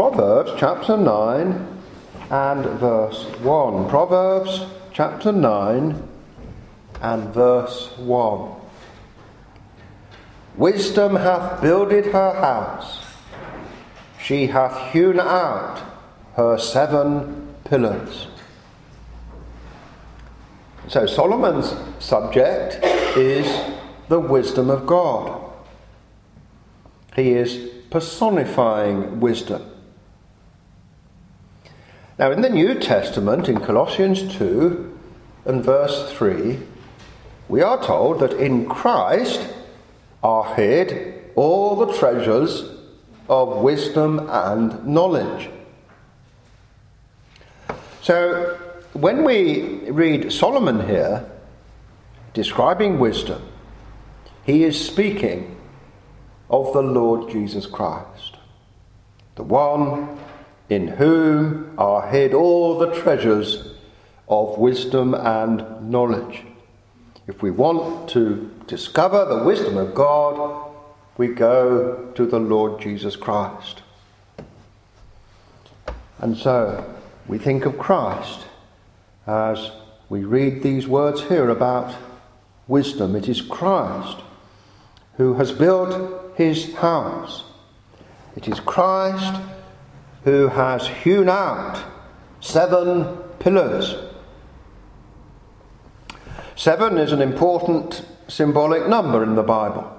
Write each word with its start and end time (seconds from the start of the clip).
Proverbs 0.00 0.52
chapter 0.56 0.96
9 0.96 1.78
and 2.30 2.64
verse 2.80 3.22
1. 3.42 3.90
Proverbs 3.90 4.64
chapter 4.94 5.30
9 5.30 6.08
and 7.02 7.34
verse 7.34 7.90
1. 7.98 8.50
Wisdom 10.56 11.16
hath 11.16 11.60
builded 11.60 12.06
her 12.06 12.32
house, 12.32 13.04
she 14.18 14.46
hath 14.46 14.90
hewn 14.90 15.20
out 15.20 15.82
her 16.32 16.56
seven 16.56 17.54
pillars. 17.64 18.28
So 20.88 21.04
Solomon's 21.04 21.74
subject 21.98 22.82
is 23.18 23.46
the 24.08 24.18
wisdom 24.18 24.70
of 24.70 24.86
God. 24.86 25.44
He 27.14 27.32
is 27.32 27.68
personifying 27.90 29.20
wisdom. 29.20 29.69
Now, 32.20 32.32
in 32.32 32.42
the 32.42 32.50
New 32.50 32.74
Testament, 32.74 33.48
in 33.48 33.60
Colossians 33.60 34.36
2 34.36 34.98
and 35.46 35.64
verse 35.64 36.12
3, 36.12 36.58
we 37.48 37.62
are 37.62 37.82
told 37.82 38.20
that 38.20 38.34
in 38.34 38.68
Christ 38.68 39.48
are 40.22 40.54
hid 40.54 41.30
all 41.34 41.76
the 41.76 41.90
treasures 41.94 42.72
of 43.26 43.62
wisdom 43.62 44.28
and 44.28 44.86
knowledge. 44.86 45.48
So, 48.02 48.58
when 48.92 49.24
we 49.24 49.90
read 49.90 50.30
Solomon 50.30 50.86
here 50.86 51.24
describing 52.34 52.98
wisdom, 52.98 53.40
he 54.44 54.64
is 54.64 54.78
speaking 54.78 55.56
of 56.50 56.74
the 56.74 56.82
Lord 56.82 57.30
Jesus 57.30 57.64
Christ, 57.64 58.36
the 59.36 59.42
one 59.42 60.19
in 60.70 60.86
whom 60.86 61.74
are 61.76 62.08
hid 62.08 62.32
all 62.32 62.78
the 62.78 62.94
treasures 62.94 63.74
of 64.28 64.56
wisdom 64.56 65.12
and 65.14 65.90
knowledge. 65.90 66.44
If 67.26 67.42
we 67.42 67.50
want 67.50 68.08
to 68.10 68.50
discover 68.68 69.24
the 69.24 69.42
wisdom 69.44 69.76
of 69.76 69.94
God, 69.94 70.70
we 71.18 71.28
go 71.28 72.12
to 72.14 72.24
the 72.24 72.38
Lord 72.38 72.80
Jesus 72.80 73.16
Christ. 73.16 73.82
And 76.18 76.36
so 76.36 76.94
we 77.26 77.36
think 77.38 77.66
of 77.66 77.78
Christ 77.78 78.46
as 79.26 79.72
we 80.08 80.24
read 80.24 80.62
these 80.62 80.86
words 80.86 81.22
here 81.22 81.50
about 81.50 81.96
wisdom. 82.68 83.16
It 83.16 83.28
is 83.28 83.42
Christ 83.42 84.18
who 85.16 85.34
has 85.34 85.50
built 85.50 86.36
his 86.36 86.74
house. 86.74 87.44
It 88.36 88.46
is 88.46 88.60
Christ 88.60 89.40
who 90.24 90.48
has 90.48 90.86
hewn 90.86 91.28
out 91.28 91.82
seven 92.40 93.16
pillars. 93.38 93.96
Seven 96.56 96.98
is 96.98 97.12
an 97.12 97.22
important 97.22 98.04
symbolic 98.28 98.86
number 98.86 99.22
in 99.22 99.34
the 99.34 99.42
Bible. 99.42 99.96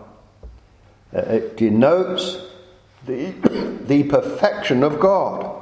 Uh, 1.14 1.20
it 1.22 1.58
denotes 1.58 2.38
the, 3.06 3.32
the 3.88 4.04
perfection 4.04 4.84
of 4.84 5.00
God. 5.00 5.58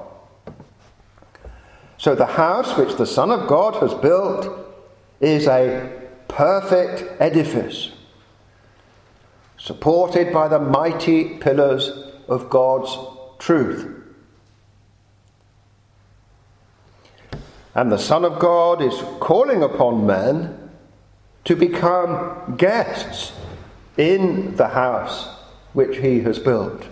So 1.98 2.16
the 2.16 2.26
house 2.26 2.78
which 2.78 2.96
the 2.96 3.06
Son 3.06 3.32
of 3.32 3.48
God 3.48 3.76
has 3.82 3.94
built 3.94 4.48
is 5.20 5.48
a 5.48 5.92
perfect 6.28 7.04
edifice, 7.22 7.92
supported 9.58 10.32
by 10.32 10.48
the 10.48 10.60
mighty 10.60 11.38
pillars 11.40 11.90
of 12.28 12.50
God's 12.50 12.98
truth. 13.40 13.99
And 17.76 17.92
the 17.92 17.98
Son 17.98 18.26
of 18.26 18.40
God 18.40 18.82
is 18.82 18.96
calling 19.20 19.62
upon 19.64 20.06
men 20.06 20.70
to 21.46 21.56
become 21.56 22.56
guests 22.58 23.32
in 23.98 24.56
the 24.56 24.70
house 24.70 25.28
which 25.74 25.98
he 25.98 26.22
has 26.22 26.40
built, 26.40 26.88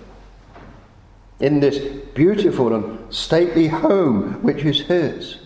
in 1.40 1.60
this 1.60 1.80
beautiful 2.14 2.74
and 2.76 3.14
stately 3.14 3.68
home 3.68 4.44
which 4.44 4.64
is 4.64 4.82
his. 4.82 5.38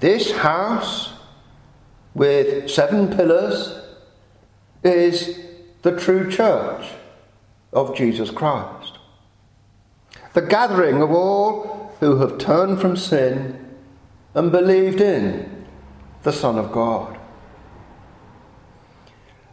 This 0.00 0.32
house 0.32 1.12
with 2.14 2.70
seven 2.70 3.14
pillars 3.14 3.78
is 4.82 5.38
the 5.82 5.98
true 5.98 6.30
church 6.30 6.86
of 7.72 7.96
Jesus 7.96 8.30
Christ. 8.30 8.98
The 10.32 10.42
gathering 10.42 11.02
of 11.02 11.10
all 11.10 11.79
who 12.00 12.16
have 12.16 12.38
turned 12.38 12.80
from 12.80 12.96
sin 12.96 13.76
and 14.34 14.50
believed 14.50 15.00
in 15.00 15.66
the 16.22 16.32
Son 16.32 16.58
of 16.58 16.72
God. 16.72 17.18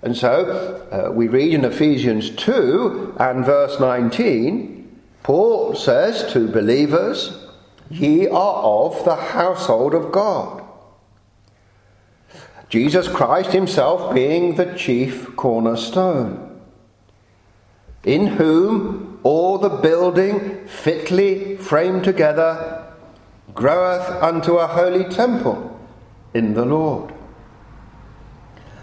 And 0.01 0.15
so 0.15 0.87
uh, 0.91 1.11
we 1.11 1.27
read 1.27 1.53
in 1.53 1.65
Ephesians 1.65 2.29
2 2.31 3.17
and 3.19 3.45
verse 3.45 3.79
19, 3.79 5.01
Paul 5.23 5.75
says 5.75 6.31
to 6.31 6.47
believers, 6.47 7.45
Ye 7.89 8.27
are 8.27 8.63
of 8.63 9.03
the 9.03 9.15
household 9.15 9.93
of 9.93 10.11
God. 10.11 10.63
Jesus 12.69 13.07
Christ 13.07 13.51
himself 13.51 14.13
being 14.13 14.55
the 14.55 14.73
chief 14.75 15.35
cornerstone, 15.35 16.61
in 18.03 18.27
whom 18.27 19.06
all 19.27 19.57
the 19.57 19.67
building 19.67 20.65
fitly 20.67 21.57
framed 21.57 22.01
together 22.05 22.85
groweth 23.53 24.07
unto 24.23 24.55
a 24.55 24.67
holy 24.67 25.03
temple 25.03 25.77
in 26.33 26.53
the 26.53 26.63
Lord. 26.63 27.13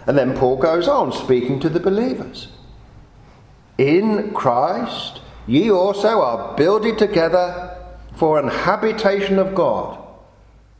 And 0.05 0.15
then 0.15 0.37
Paul 0.37 0.57
goes 0.57 0.87
on 0.87 1.11
speaking 1.11 1.59
to 1.61 1.69
the 1.69 1.79
believers. 1.79 2.49
In 3.79 4.35
Christ 4.35 5.19
ye 5.47 5.71
also 5.71 6.21
are 6.21 6.55
builded 6.55 6.99
together 6.99 7.75
for 8.13 8.37
an 8.37 8.49
habitation 8.49 9.39
of 9.39 9.55
God 9.55 9.97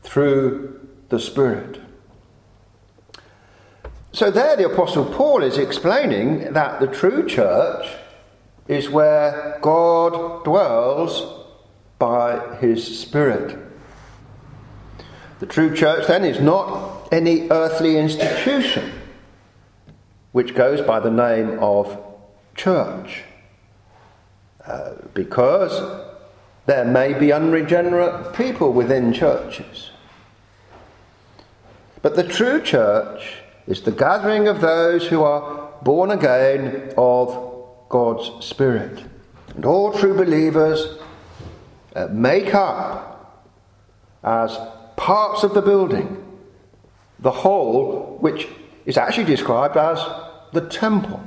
through 0.04 0.78
the 1.08 1.18
Spirit. 1.18 1.80
So 4.12 4.30
there 4.30 4.54
the 4.54 4.70
Apostle 4.70 5.06
Paul 5.06 5.42
is 5.42 5.58
explaining 5.58 6.52
that 6.52 6.78
the 6.78 6.86
true 6.86 7.28
church 7.28 7.88
is 8.68 8.90
where 8.90 9.58
God 9.62 10.44
dwells 10.44 11.44
by 11.98 12.56
his 12.56 12.98
Spirit. 12.98 13.58
The 15.38 15.46
true 15.46 15.74
church 15.74 16.06
then 16.06 16.24
is 16.24 16.40
not 16.40 17.08
any 17.12 17.48
earthly 17.50 17.98
institution 17.98 18.92
which 20.32 20.54
goes 20.54 20.80
by 20.82 21.00
the 21.00 21.10
name 21.10 21.58
of 21.60 21.98
church, 22.54 23.22
uh, 24.66 24.92
because 25.14 26.02
there 26.66 26.84
may 26.84 27.14
be 27.14 27.32
unregenerate 27.32 28.34
people 28.34 28.72
within 28.72 29.12
churches. 29.12 29.90
But 32.02 32.16
the 32.16 32.22
true 32.22 32.60
church 32.60 33.38
is 33.66 33.82
the 33.82 33.92
gathering 33.92 34.46
of 34.46 34.60
those 34.60 35.06
who 35.06 35.22
are 35.22 35.70
born 35.82 36.10
again 36.10 36.92
of 36.96 37.45
God's 37.88 38.44
Spirit. 38.44 39.04
And 39.54 39.64
all 39.64 39.92
true 39.92 40.14
believers 40.16 40.98
uh, 41.94 42.08
make 42.10 42.54
up 42.54 43.44
as 44.22 44.58
parts 44.96 45.42
of 45.42 45.54
the 45.54 45.62
building 45.62 46.22
the 47.18 47.30
whole, 47.30 48.18
which 48.20 48.48
is 48.84 48.96
actually 48.96 49.24
described 49.24 49.76
as 49.76 50.04
the 50.52 50.60
temple. 50.60 51.22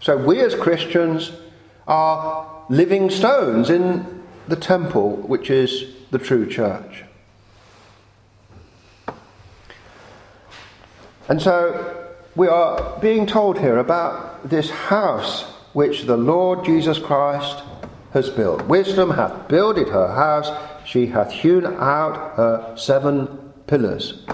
So 0.00 0.16
we 0.16 0.40
as 0.40 0.54
Christians 0.54 1.32
are 1.86 2.64
living 2.68 3.10
stones 3.10 3.70
in 3.70 4.22
the 4.48 4.56
temple, 4.56 5.16
which 5.16 5.50
is 5.50 5.94
the 6.10 6.18
true 6.18 6.46
church. 6.48 7.04
And 11.28 11.40
so 11.42 12.05
we 12.36 12.48
are 12.48 12.98
being 13.00 13.26
told 13.26 13.58
here 13.58 13.78
about 13.78 14.48
this 14.48 14.68
house 14.68 15.44
which 15.72 16.02
the 16.02 16.16
Lord 16.16 16.64
Jesus 16.64 16.98
Christ 16.98 17.62
has 18.12 18.28
built. 18.28 18.62
Wisdom 18.66 19.10
hath 19.10 19.48
builded 19.48 19.88
her 19.88 20.08
house, 20.08 20.50
she 20.84 21.06
hath 21.06 21.32
hewn 21.32 21.64
out 21.64 22.36
her 22.36 22.76
seven 22.76 23.52
pillars. 23.66 24.24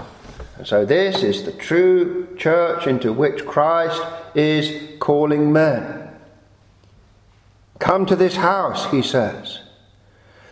And 0.57 0.67
so, 0.67 0.85
this 0.85 1.23
is 1.23 1.43
the 1.43 1.53
true 1.53 2.27
church 2.37 2.87
into 2.87 3.13
which 3.13 3.45
Christ 3.45 4.01
is 4.35 4.99
calling 4.99 5.53
men. 5.53 6.09
Come 7.79 8.05
to 8.05 8.15
this 8.15 8.35
house, 8.35 8.89
he 8.91 9.01
says. 9.01 9.59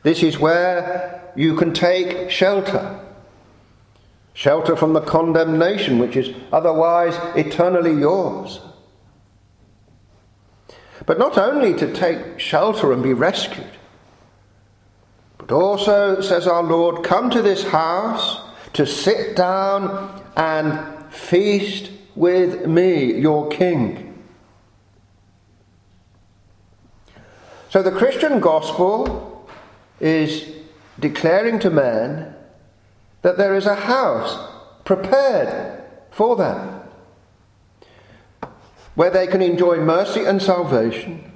This 0.03 0.23
is 0.23 0.39
where 0.39 1.31
you 1.35 1.55
can 1.55 1.73
take 1.73 2.31
shelter 2.31 3.00
shelter 4.33 4.75
from 4.75 4.93
the 4.93 5.01
condemnation 5.01 5.99
which 5.99 6.15
is 6.15 6.33
otherwise 6.51 7.15
eternally 7.35 7.99
yours. 7.99 8.61
But 11.05 11.19
not 11.19 11.37
only 11.37 11.73
to 11.75 11.91
take 11.93 12.39
shelter 12.39 12.93
and 12.93 13.01
be 13.01 13.13
rescued, 13.13 13.65
but 15.37 15.51
also, 15.51 16.21
says 16.21 16.47
our 16.47 16.63
Lord, 16.63 17.03
come 17.03 17.29
to 17.31 17.41
this 17.41 17.63
house 17.63 18.39
to 18.73 18.85
sit 18.85 19.35
down 19.35 20.23
and 20.37 21.11
feast 21.11 21.91
with 22.15 22.67
me, 22.67 23.19
your 23.19 23.49
King. 23.49 24.23
So 27.69 27.81
the 27.81 27.91
Christian 27.91 28.39
gospel 28.39 29.49
is 29.99 30.45
declaring 30.99 31.59
to 31.59 31.69
men 31.69 32.35
that 33.21 33.37
there 33.37 33.55
is 33.55 33.65
a 33.65 33.75
house 33.75 34.37
prepared 34.83 35.83
for 36.09 36.35
them 36.35 36.81
where 38.95 39.09
they 39.09 39.27
can 39.27 39.41
enjoy 39.41 39.77
mercy 39.77 40.25
and 40.25 40.41
salvation 40.41 41.31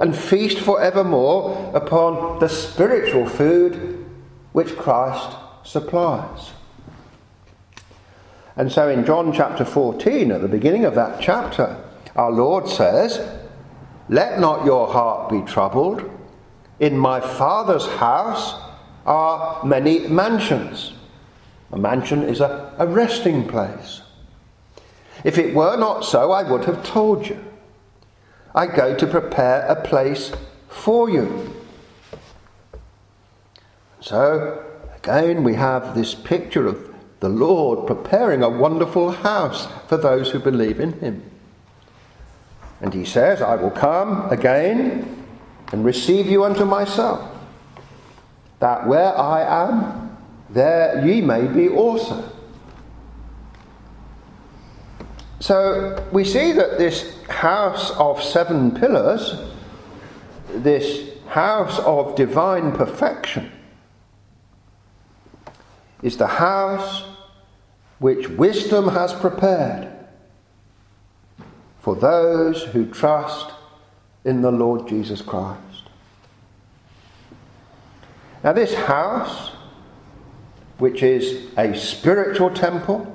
and 0.00 0.16
feast 0.16 0.58
forevermore 0.58 1.70
upon 1.74 2.38
the 2.40 2.48
spiritual 2.48 3.26
food 3.26 4.04
which 4.52 4.76
Christ 4.76 5.36
supplies. 5.62 6.50
And 8.56 8.72
so 8.72 8.88
in 8.88 9.04
John 9.04 9.32
chapter 9.32 9.64
14, 9.64 10.32
at 10.32 10.40
the 10.40 10.48
beginning 10.48 10.84
of 10.84 10.94
that 10.94 11.20
chapter, 11.20 11.76
our 12.16 12.32
Lord 12.32 12.68
says, 12.68 13.20
Let 14.08 14.40
not 14.40 14.64
your 14.64 14.88
heart 14.88 15.30
be 15.30 15.42
troubled. 15.42 16.10
In 16.80 16.98
my 16.98 17.20
Father's 17.20 17.86
house 17.86 18.54
are 19.04 19.62
many 19.64 20.08
mansions. 20.08 20.95
A 21.72 21.78
mansion 21.78 22.22
is 22.22 22.40
a, 22.40 22.74
a 22.78 22.86
resting 22.86 23.46
place. 23.48 24.02
If 25.24 25.38
it 25.38 25.54
were 25.54 25.76
not 25.76 26.04
so, 26.04 26.30
I 26.30 26.48
would 26.48 26.64
have 26.66 26.84
told 26.84 27.28
you. 27.28 27.42
I 28.54 28.66
go 28.66 28.96
to 28.96 29.06
prepare 29.06 29.66
a 29.66 29.76
place 29.76 30.32
for 30.68 31.10
you. 31.10 31.54
So, 34.00 34.64
again, 34.94 35.42
we 35.42 35.54
have 35.54 35.94
this 35.94 36.14
picture 36.14 36.66
of 36.66 36.94
the 37.20 37.28
Lord 37.28 37.86
preparing 37.86 38.42
a 38.42 38.48
wonderful 38.48 39.10
house 39.10 39.66
for 39.88 39.96
those 39.96 40.30
who 40.30 40.38
believe 40.38 40.78
in 40.78 40.92
him. 41.00 41.28
And 42.80 42.94
he 42.94 43.04
says, 43.04 43.42
I 43.42 43.56
will 43.56 43.70
come 43.70 44.30
again 44.30 45.24
and 45.72 45.84
receive 45.84 46.26
you 46.26 46.44
unto 46.44 46.64
myself, 46.64 47.28
that 48.60 48.86
where 48.86 49.18
I 49.18 49.64
am, 49.64 50.05
there 50.50 51.04
ye 51.06 51.20
may 51.20 51.46
be 51.46 51.68
also. 51.68 52.32
So 55.40 56.08
we 56.12 56.24
see 56.24 56.52
that 56.52 56.78
this 56.78 57.24
house 57.26 57.90
of 57.92 58.22
seven 58.22 58.72
pillars, 58.72 59.36
this 60.48 61.10
house 61.28 61.78
of 61.80 62.14
divine 62.16 62.72
perfection, 62.72 63.52
is 66.02 66.16
the 66.16 66.26
house 66.26 67.04
which 67.98 68.28
wisdom 68.28 68.88
has 68.88 69.12
prepared 69.12 69.92
for 71.80 71.94
those 71.96 72.64
who 72.64 72.86
trust 72.86 73.52
in 74.24 74.42
the 74.42 74.50
Lord 74.50 74.88
Jesus 74.88 75.22
Christ. 75.22 75.60
Now, 78.42 78.52
this 78.52 78.74
house, 78.74 79.52
which 80.78 81.02
is 81.02 81.46
a 81.56 81.76
spiritual 81.76 82.50
temple, 82.50 83.12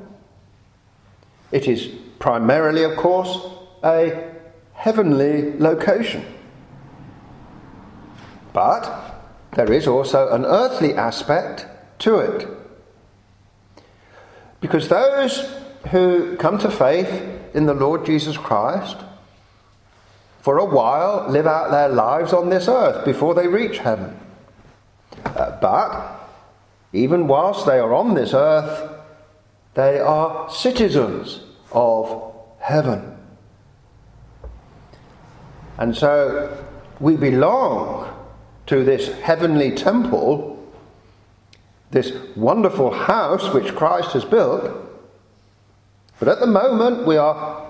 it 1.52 1.68
is 1.68 1.88
primarily, 2.20 2.84
of 2.84 2.96
course, 2.96 3.38
a 3.84 4.32
heavenly 4.74 5.58
location. 5.60 6.26
But 8.54 9.16
there 9.54 9.72
is 9.72 9.88
also 9.88 10.30
an 10.30 10.46
earthly 10.46 10.94
aspect 10.94 11.66
to 12.00 12.18
it. 12.18 12.48
Because 14.60 14.88
those 14.88 15.50
who 15.90 16.36
come 16.38 16.58
to 16.60 16.70
faith 16.70 17.24
in 17.54 17.66
the 17.66 17.74
Lord 17.74 18.06
Jesus 18.06 18.38
Christ, 18.38 18.98
for 20.42 20.58
a 20.58 20.66
while 20.66 21.30
live 21.30 21.48
out 21.48 21.72
their 21.72 21.90
lives 21.90 22.34
on 22.34 22.50
this 22.50 22.68
earth 22.68 23.06
before 23.06 23.34
they 23.34 23.48
reach 23.48 23.80
heaven. 23.80 24.18
Uh, 25.26 25.58
but 25.62 26.21
even 26.94 27.28
whilst 27.28 27.66
they 27.66 27.80
are 27.80 27.94
on 27.94 28.14
this 28.14 28.34
earth, 28.34 28.92
they 29.74 30.00
are 30.00 30.50
citizens 30.50 31.42
of 31.72 32.34
heaven. 32.60 33.18
And 35.78 35.96
so 35.96 36.58
we 37.00 37.16
belong 37.16 38.14
to 38.68 38.84
this 38.84 39.20
heavenly 39.22 39.72
temple, 39.72 40.58
this 41.92 42.14
wonderful 42.36 42.92
house 42.92 43.54
which 43.54 43.74
Christ 43.76 44.12
has 44.12 44.26
built. 44.26 44.72
But 46.20 46.28
at 46.28 46.40
the 46.40 46.48
moment, 46.48 47.08
we 47.08 47.18
are 47.18 47.68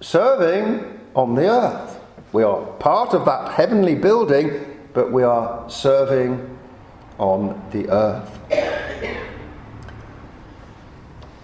serving 0.00 1.00
on 1.14 1.34
the 1.34 1.48
earth. 1.48 2.00
We 2.32 2.42
are 2.42 2.62
part 2.78 3.14
of 3.14 3.24
that 3.26 3.52
heavenly 3.52 3.94
building, 3.94 4.78
but 4.92 5.12
we 5.12 5.22
are 5.22 5.70
serving 5.70 6.53
on 7.18 7.62
the 7.70 7.88
earth. 7.90 8.30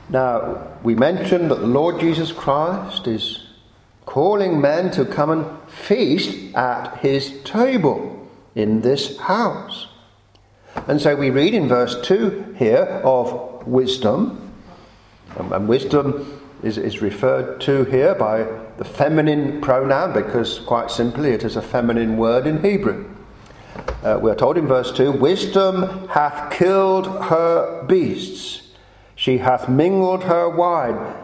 Now, 0.08 0.66
we 0.82 0.94
mentioned 0.94 1.50
that 1.50 1.60
the 1.60 1.66
Lord 1.66 2.00
Jesus 2.00 2.32
Christ 2.32 3.06
is 3.06 3.46
calling 4.06 4.60
men 4.60 4.90
to 4.90 5.04
come 5.04 5.30
and 5.30 5.70
feast 5.70 6.54
at 6.56 6.98
his 6.98 7.40
table 7.44 8.28
in 8.56 8.80
this 8.80 9.16
house. 9.18 9.86
And 10.88 11.00
so 11.00 11.14
we 11.14 11.30
read 11.30 11.54
in 11.54 11.68
verse 11.68 12.00
2 12.02 12.56
here 12.58 13.00
of 13.04 13.66
wisdom, 13.66 14.52
and 15.38 15.68
wisdom 15.68 16.40
is, 16.64 16.76
is 16.76 17.00
referred 17.00 17.60
to 17.62 17.84
here 17.84 18.14
by 18.14 18.46
the 18.78 18.84
feminine 18.84 19.60
pronoun 19.60 20.12
because, 20.12 20.58
quite 20.58 20.90
simply, 20.90 21.30
it 21.30 21.44
is 21.44 21.54
a 21.54 21.62
feminine 21.62 22.16
word 22.16 22.46
in 22.46 22.62
Hebrew. 22.62 23.08
Uh, 24.02 24.18
we 24.20 24.30
are 24.30 24.36
told 24.36 24.56
in 24.56 24.66
verse 24.66 24.92
2 24.92 25.12
Wisdom 25.12 26.08
hath 26.08 26.52
killed 26.52 27.06
her 27.06 27.84
beasts 27.86 28.60
she 29.20 29.36
hath 29.36 29.68
mingled 29.68 30.24
her 30.24 30.48
wine. 30.48 31.14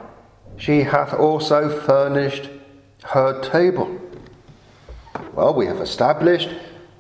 She 0.59 0.83
hath 0.83 1.15
also 1.15 1.71
furnished 1.71 2.51
her 3.05 3.41
table. 3.41 3.99
Well, 5.33 5.55
we 5.55 5.65
have 5.65 5.81
established 5.81 6.51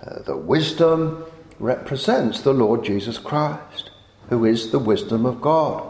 uh, 0.02 0.22
that 0.22 0.38
wisdom 0.38 1.26
represents 1.58 2.40
the 2.40 2.54
Lord 2.54 2.82
Jesus 2.82 3.18
Christ, 3.18 3.90
who 4.30 4.46
is 4.46 4.70
the 4.70 4.78
wisdom 4.78 5.26
of 5.26 5.42
God. 5.42 5.86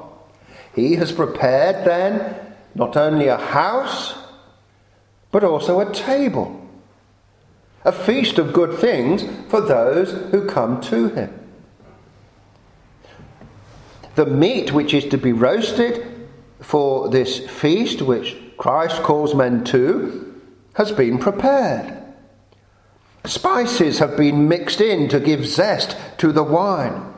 He 0.75 0.97
has 0.97 1.13
prepared 1.13 1.87
then 1.87 2.35
not 2.75 2.97
only 2.97 3.29
a 3.29 3.37
house, 3.37 4.19
but 5.31 5.45
also 5.45 5.79
a 5.79 5.95
table, 5.95 6.66
a 7.87 7.93
feast 7.93 8.37
of 8.37 8.53
good 8.53 8.77
things 8.77 9.25
for 9.49 9.61
those 9.61 10.11
who 10.33 10.45
come 10.45 10.81
to 10.81 11.09
him. 11.11 11.33
The 14.17 14.27
meat 14.27 14.73
which 14.73 14.93
is 14.93 15.05
to 15.07 15.17
be 15.17 15.33
roasted 15.33 16.27
for 16.61 17.09
this 17.09 17.39
feast, 17.49 18.03
which 18.03 18.37
Christ 18.59 19.03
calls 19.05 19.37
men 19.37 19.63
to, 19.65 20.43
has 20.75 20.91
been 20.91 21.19
prepared. 21.19 22.03
Spices 23.25 24.01
have 24.01 24.17
been 24.17 24.49
mixed 24.49 24.81
in 24.81 25.09
to 25.09 25.21
give 25.21 25.47
zest 25.47 25.97
to 26.19 26.33
the 26.33 26.43
wine. 26.43 27.15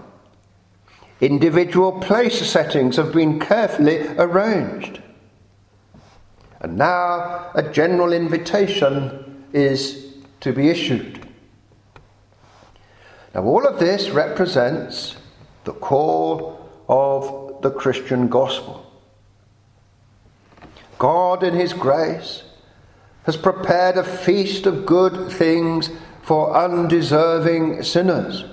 Individual 1.22 1.92
place 1.92 2.46
settings 2.48 2.96
have 2.96 3.14
been 3.14 3.40
carefully 3.40 4.06
arranged. 4.18 5.00
And 6.60 6.76
now 6.76 7.50
a 7.54 7.62
general 7.62 8.12
invitation 8.12 9.46
is 9.54 10.07
to 10.40 10.52
be 10.52 10.68
issued. 10.68 11.26
Now, 13.34 13.44
all 13.44 13.66
of 13.66 13.78
this 13.78 14.10
represents 14.10 15.16
the 15.64 15.72
call 15.72 16.68
of 16.88 17.62
the 17.62 17.70
Christian 17.70 18.28
gospel. 18.28 18.84
God, 20.98 21.42
in 21.42 21.54
His 21.54 21.72
grace, 21.72 22.44
has 23.24 23.36
prepared 23.36 23.96
a 23.96 24.04
feast 24.04 24.66
of 24.66 24.86
good 24.86 25.30
things 25.30 25.90
for 26.22 26.56
undeserving 26.56 27.82
sinners. 27.82 28.44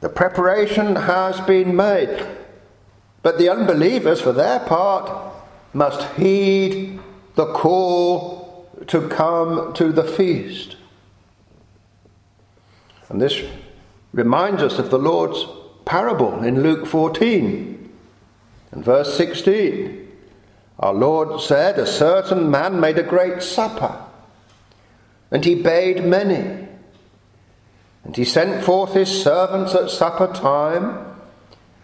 The 0.00 0.08
preparation 0.08 0.96
has 0.96 1.40
been 1.42 1.76
made, 1.76 2.26
but 3.22 3.36
the 3.36 3.50
unbelievers, 3.50 4.20
for 4.20 4.32
their 4.32 4.60
part, 4.60 5.34
must 5.74 6.16
heed 6.16 6.98
the 7.34 7.52
call 7.52 8.39
to 8.86 9.08
come 9.08 9.72
to 9.74 9.92
the 9.92 10.04
feast. 10.04 10.76
And 13.08 13.20
this 13.20 13.42
reminds 14.12 14.62
us 14.62 14.78
of 14.78 14.90
the 14.90 14.98
Lord's 14.98 15.44
parable 15.84 16.42
in 16.42 16.62
Luke 16.62 16.86
14 16.86 17.92
and 18.70 18.84
verse 18.84 19.16
16. 19.16 20.08
Our 20.78 20.94
Lord 20.94 21.40
said, 21.40 21.78
A 21.78 21.86
certain 21.86 22.50
man 22.50 22.80
made 22.80 22.98
a 22.98 23.02
great 23.02 23.42
supper, 23.42 24.02
and 25.30 25.44
he 25.44 25.54
bade 25.54 26.04
many. 26.04 26.68
And 28.04 28.16
he 28.16 28.24
sent 28.24 28.64
forth 28.64 28.94
his 28.94 29.22
servants 29.22 29.74
at 29.74 29.90
supper 29.90 30.32
time 30.32 31.06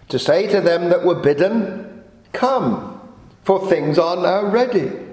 to 0.08 0.18
say 0.18 0.46
to 0.46 0.60
them 0.60 0.88
that 0.88 1.04
were 1.04 1.20
bidden, 1.20 2.04
Come, 2.32 3.00
for 3.42 3.68
things 3.68 3.98
are 3.98 4.16
now 4.16 4.46
ready. 4.46 5.05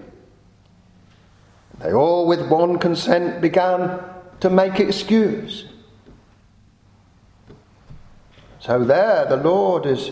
They 1.83 1.91
all 1.91 2.25
with 2.25 2.47
one 2.47 2.79
consent 2.79 3.41
began 3.41 3.99
to 4.39 4.49
make 4.49 4.79
excuse. 4.79 5.65
So 8.59 8.83
there 8.85 9.25
the 9.25 9.35
Lord 9.35 9.85
is 9.85 10.11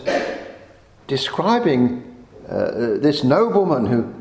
describing 1.08 2.26
uh, 2.48 2.98
this 2.98 3.24
nobleman 3.24 3.86
who 3.86 4.14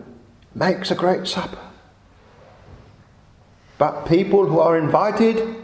makes 0.54 0.92
a 0.92 0.94
great 0.94 1.26
supper. 1.26 1.58
But 3.78 4.06
people 4.06 4.46
who 4.46 4.60
are 4.60 4.78
invited 4.78 5.56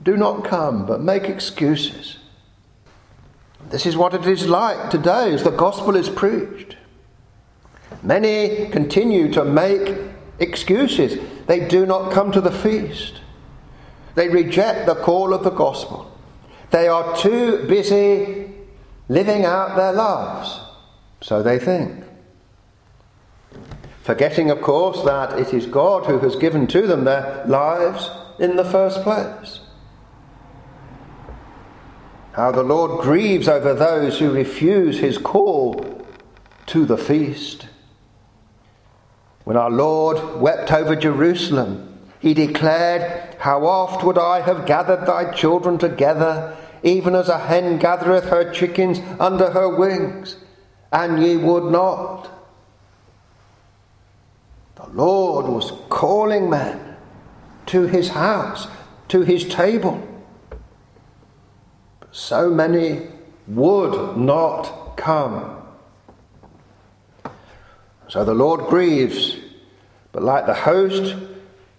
do 0.00 0.16
not 0.16 0.44
come, 0.44 0.86
but 0.86 1.00
make 1.00 1.24
excuses. 1.24 2.18
This 3.70 3.86
is 3.86 3.96
what 3.96 4.14
it 4.14 4.24
is 4.26 4.46
like 4.46 4.90
today 4.90 5.34
as 5.34 5.42
the 5.42 5.50
gospel 5.50 5.96
is 5.96 6.08
preached. 6.08 6.76
Many 8.04 8.68
continue 8.68 9.32
to 9.32 9.44
make 9.44 10.15
excuses. 10.38 11.18
They 11.46 11.66
do 11.66 11.86
not 11.86 12.12
come 12.12 12.32
to 12.32 12.40
the 12.40 12.52
feast. 12.52 13.20
They 14.14 14.28
reject 14.28 14.86
the 14.86 14.94
call 14.94 15.34
of 15.34 15.44
the 15.44 15.50
gospel. 15.50 16.10
They 16.70 16.88
are 16.88 17.16
too 17.16 17.64
busy 17.68 18.50
living 19.08 19.44
out 19.44 19.76
their 19.76 19.92
lives. 19.92 20.60
So 21.20 21.42
they 21.42 21.58
think. 21.58 22.04
Forgetting, 24.02 24.50
of 24.50 24.62
course, 24.62 25.02
that 25.04 25.38
it 25.38 25.52
is 25.52 25.66
God 25.66 26.06
who 26.06 26.18
has 26.20 26.36
given 26.36 26.66
to 26.68 26.86
them 26.86 27.04
their 27.04 27.44
lives 27.46 28.10
in 28.38 28.56
the 28.56 28.64
first 28.64 29.02
place. 29.02 29.60
How 32.32 32.52
the 32.52 32.62
Lord 32.62 33.00
grieves 33.00 33.48
over 33.48 33.74
those 33.74 34.18
who 34.18 34.30
refuse 34.30 34.98
his 34.98 35.18
call 35.18 36.06
to 36.66 36.84
the 36.84 36.98
feast. 36.98 37.66
When 39.46 39.56
our 39.56 39.70
Lord 39.70 40.40
wept 40.40 40.72
over 40.72 40.96
Jerusalem, 40.96 42.00
he 42.18 42.34
declared, 42.34 43.36
How 43.38 43.64
oft 43.64 44.02
would 44.04 44.18
I 44.18 44.40
have 44.40 44.66
gathered 44.66 45.06
thy 45.06 45.30
children 45.30 45.78
together, 45.78 46.56
even 46.82 47.14
as 47.14 47.28
a 47.28 47.38
hen 47.38 47.78
gathereth 47.78 48.24
her 48.24 48.52
chickens 48.52 48.98
under 49.20 49.52
her 49.52 49.68
wings, 49.68 50.34
and 50.90 51.22
ye 51.22 51.36
would 51.36 51.70
not. 51.70 52.28
The 54.74 54.88
Lord 54.88 55.46
was 55.46 55.72
calling 55.90 56.50
men 56.50 56.96
to 57.66 57.86
his 57.86 58.08
house, 58.08 58.66
to 59.10 59.20
his 59.20 59.44
table 59.44 60.04
But 62.00 62.16
so 62.16 62.50
many 62.50 63.06
would 63.46 64.16
not 64.16 64.96
come. 64.96 65.65
So 68.16 68.24
the 68.24 68.32
Lord 68.32 68.68
grieves, 68.68 69.36
but 70.12 70.22
like 70.22 70.46
the 70.46 70.54
host 70.54 71.16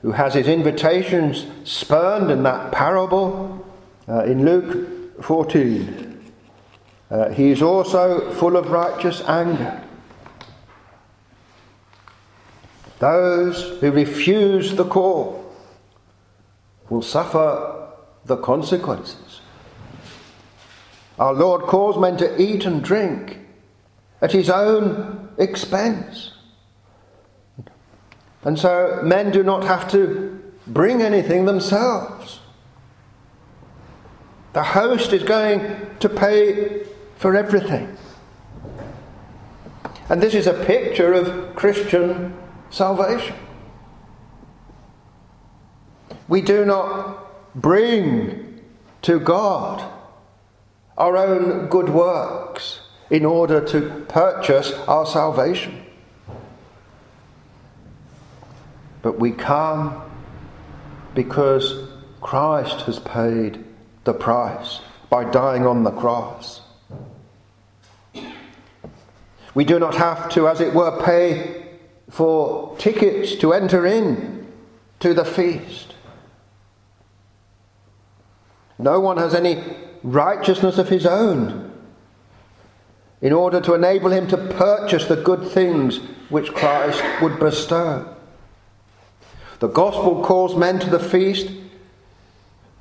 who 0.04 0.12
has 0.12 0.36
his 0.36 0.48
invitations 0.48 1.48
spurned 1.64 2.30
in 2.30 2.44
that 2.44 2.72
parable 2.72 3.66
uh, 4.08 4.24
in 4.26 4.46
Luke 4.46 5.24
14, 5.24 6.32
uh, 7.10 7.30
he 7.30 7.50
is 7.50 7.64
also 7.64 8.30
full 8.34 8.56
of 8.56 8.70
righteous 8.70 9.22
anger. 9.22 9.82
Those 13.00 13.80
who 13.80 13.90
refuse 13.90 14.76
the 14.76 14.86
call 14.86 15.44
will 16.88 17.02
suffer 17.02 17.90
the 18.26 18.38
consequences. 18.38 19.42
Our 21.18 21.34
Lord 21.34 21.64
calls 21.64 21.98
men 21.98 22.16
to 22.18 22.40
eat 22.40 22.64
and 22.64 22.84
drink 22.84 23.40
at 24.22 24.34
his 24.34 24.52
own 24.52 25.27
expense. 25.38 26.32
And 28.44 28.58
so 28.58 29.02
men 29.04 29.32
do 29.32 29.44
not 29.44 29.64
have 29.64 29.90
to 29.92 30.42
bring 30.66 31.02
anything 31.02 31.46
themselves. 31.46 32.40
The 34.54 34.64
host 34.64 35.14
is 35.14 35.24
going 35.24 35.98
to 36.00 36.10
pay 36.10 36.84
for 37.18 37.36
everything. 37.36 37.98
And 40.10 40.22
this 40.22 40.34
is 40.34 40.48
a 40.48 40.54
picture 40.66 41.14
of 41.14 41.56
Christian 41.56 42.34
salvation. 42.70 43.36
We 46.28 46.42
do 46.42 46.66
not 46.66 47.54
bring 47.54 48.62
to 49.02 49.20
God 49.20 49.84
our 50.98 51.18
own 51.18 51.68
good 51.68 51.90
works 51.90 52.80
in 53.10 53.26
order 53.26 53.66
to 53.66 54.06
purchase 54.10 54.74
our 54.88 55.06
salvation. 55.06 55.86
But 59.02 59.20
we 59.20 59.32
come 59.32 60.02
because 61.16 61.88
Christ 62.22 62.82
has 62.82 63.00
paid 63.00 63.64
the 64.04 64.14
price 64.14 64.82
by 65.10 65.24
dying 65.24 65.66
on 65.66 65.84
the 65.84 65.92
cross. 65.92 66.62
We 69.54 69.66
do 69.66 69.80
not 69.80 69.96
have 69.96 70.30
to, 70.32 70.48
as 70.48 70.62
it 70.62 70.74
were, 70.74 71.02
pay 71.04 71.66
for 72.10 72.76
tickets 72.78 73.36
to 73.38 73.54
enter 73.54 73.86
in 73.86 74.48
to 75.00 75.14
the 75.14 75.26
feast. 75.26 75.96
No 78.78 79.00
one 79.00 79.18
has 79.18 79.34
any 79.34 79.64
righteousness 80.04 80.78
of 80.78 80.90
his 80.90 81.06
own 81.06 81.67
in 83.22 83.34
order 83.34 83.60
to 83.62 83.74
enable 83.74 84.12
him 84.12 84.28
to 84.28 84.38
purchase 84.38 85.06
the 85.06 85.16
good 85.16 85.48
things 85.48 85.98
which 86.30 86.54
Christ 86.54 87.04
would 87.22 87.40
bestow. 87.40 88.16
The 89.60 89.68
gospel 89.68 90.24
calls 90.24 90.56
men 90.56 90.80
to 90.80 90.90
the 90.90 91.00
feast 91.00 91.52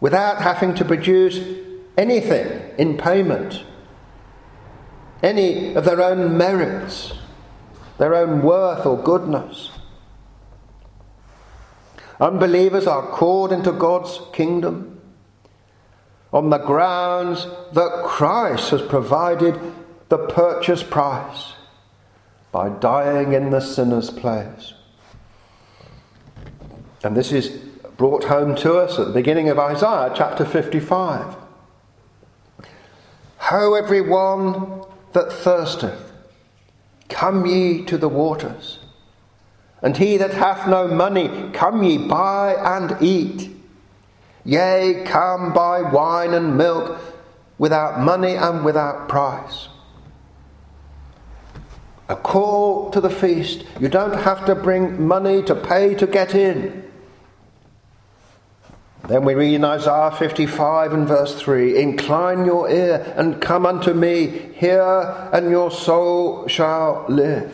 without 0.01 0.43
having 0.43 0.75
to 0.75 0.85
produce 0.85 1.41
anything 1.97 2.63
in 2.77 2.99
payment, 2.99 3.65
any 5.23 5.75
of 5.75 5.85
their 5.87 6.03
own 6.03 6.37
merits, 6.37 7.15
their 7.97 8.15
own 8.15 8.43
worth 8.43 8.85
or 8.85 9.03
goodness. 9.03 9.71
Unbelievers 12.21 12.87
are 12.87 13.07
called 13.09 13.53
into 13.53 13.73
God's 13.73 14.21
kingdom 14.35 15.01
on 16.33 16.51
the 16.51 16.59
grounds 16.59 17.47
that 17.73 18.03
Christ 18.05 18.71
has 18.71 18.83
provided 18.83 19.59
the 20.09 20.19
purchase 20.19 20.83
price 20.83 21.55
by 22.53 22.69
dying 22.69 23.33
in 23.33 23.51
the 23.51 23.61
sinner's 23.61 24.11
place. 24.11 24.75
And 27.03 27.17
this 27.17 27.33
is 27.33 27.49
brought 27.97 28.25
home 28.25 28.55
to 28.57 28.75
us 28.79 28.99
at 28.99 29.09
the 29.09 29.13
beginning 29.13 29.49
of 29.49 29.59
Isaiah 29.59 30.13
chapter 30.15 30.45
55. 30.45 31.37
Ho, 33.39 33.75
every 33.75 34.01
one 34.01 34.83
that 35.13 35.33
thirsteth, 35.33 36.13
come 37.09 37.47
ye 37.47 37.85
to 37.85 37.97
the 37.97 38.09
waters. 38.09 38.79
And 39.83 39.97
he 39.97 40.17
that 40.17 40.35
hath 40.35 40.69
no 40.69 40.89
money, 40.89 41.51
come 41.53 41.83
ye 41.83 41.99
buy 41.99 42.55
and 42.59 43.01
eat. 43.01 43.51
Yea, 44.45 45.05
come 45.07 45.53
buy 45.53 45.83
wine 45.83 46.33
and 46.33 46.57
milk 46.57 47.01
without 47.59 48.01
money 48.01 48.35
and 48.35 48.65
without 48.65 49.09
price. 49.09 49.69
A 52.09 52.17
call 52.17 52.91
to 52.91 53.01
the 53.01 53.11
feast. 53.11 53.65
You 53.81 53.89
don't 53.89 54.19
have 54.19 54.47
to 54.47 54.55
bring 54.55 55.07
money 55.07 55.43
to 55.43 55.55
pay 55.55 55.95
to 55.97 56.07
get 56.07 56.35
in. 56.35 56.85
Then 59.09 59.25
we 59.25 59.35
read 59.35 59.55
in 59.55 59.65
Isaiah 59.65 60.11
55 60.11 60.93
and 60.93 61.07
verse 61.07 61.41
3 61.41 61.79
Incline 61.79 62.45
your 62.45 62.69
ear 62.69 63.15
and 63.17 63.41
come 63.41 63.65
unto 63.65 63.93
me, 63.93 64.51
hear, 64.55 65.31
and 65.33 65.51
your 65.51 65.71
soul 65.71 66.49
shall 66.49 67.05
live. 67.09 67.53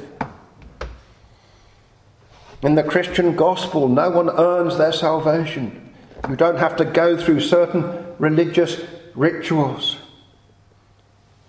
In 2.62 2.74
the 2.74 2.82
Christian 2.82 3.34
gospel, 3.34 3.88
no 3.88 4.10
one 4.10 4.30
earns 4.30 4.78
their 4.78 4.92
salvation. 4.92 5.92
You 6.28 6.36
don't 6.36 6.58
have 6.58 6.76
to 6.76 6.84
go 6.84 7.16
through 7.16 7.40
certain 7.40 8.14
religious 8.18 8.80
rituals. 9.14 9.96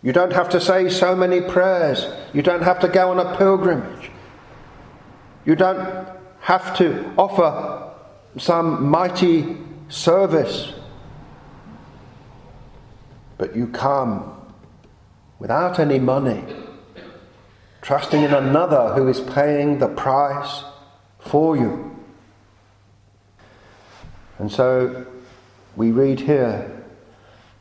You 0.03 0.11
don't 0.11 0.33
have 0.33 0.49
to 0.49 0.59
say 0.59 0.89
so 0.89 1.15
many 1.15 1.39
prayers. 1.39 2.05
You 2.33 2.41
don't 2.41 2.61
have 2.61 2.79
to 2.81 2.89
go 2.89 3.11
on 3.11 3.19
a 3.19 3.37
pilgrimage. 3.37 4.11
You 5.45 5.55
don't 5.55 6.07
have 6.41 6.75
to 6.77 7.13
offer 7.17 7.89
some 8.37 8.89
mighty 8.89 9.57
service. 9.87 10.73
But 13.37 13.55
you 13.55 13.67
come 13.67 14.29
without 15.39 15.79
any 15.79 15.99
money 15.99 16.43
trusting 17.81 18.23
in 18.23 18.33
another 18.33 18.93
who 18.93 19.07
is 19.07 19.19
paying 19.19 19.79
the 19.79 19.89
price 19.89 20.63
for 21.19 21.57
you. 21.57 21.93
And 24.39 24.51
so 24.51 25.05
we 25.75 25.91
read 25.91 26.19
here 26.19 26.83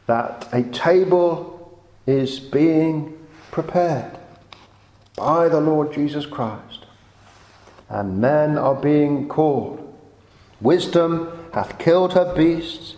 that 0.06 0.48
a 0.52 0.62
table 0.64 1.51
is 2.06 2.40
being 2.40 3.18
prepared 3.50 4.18
by 5.16 5.48
the 5.48 5.60
Lord 5.60 5.92
Jesus 5.92 6.26
Christ, 6.26 6.86
and 7.88 8.20
men 8.20 8.56
are 8.56 8.74
being 8.74 9.28
called. 9.28 9.78
Wisdom 10.60 11.30
hath 11.52 11.78
killed 11.78 12.14
her 12.14 12.34
beasts, 12.34 12.96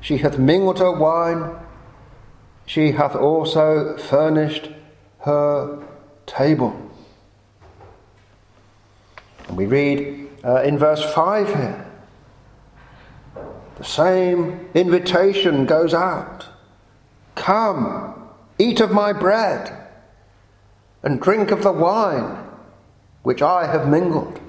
she 0.00 0.18
hath 0.18 0.38
mingled 0.38 0.78
her 0.78 0.92
wine, 0.92 1.54
she 2.66 2.92
hath 2.92 3.14
also 3.14 3.96
furnished 3.96 4.70
her 5.20 5.82
table. 6.26 6.90
And 9.48 9.56
we 9.56 9.66
read 9.66 10.28
uh, 10.44 10.62
in 10.62 10.78
verse 10.78 11.04
5 11.14 11.48
here 11.48 11.86
the 13.76 13.84
same 13.84 14.68
invitation 14.74 15.66
goes 15.66 15.94
out 15.94 16.46
Come, 17.34 18.21
eat 18.62 18.80
of 18.80 18.92
my 18.92 19.12
bread, 19.12 19.76
and 21.02 21.20
drink 21.20 21.50
of 21.50 21.62
the 21.62 21.72
wine 21.72 22.38
which 23.22 23.42
I 23.42 23.66
have 23.66 23.88
mingled. 23.88 24.40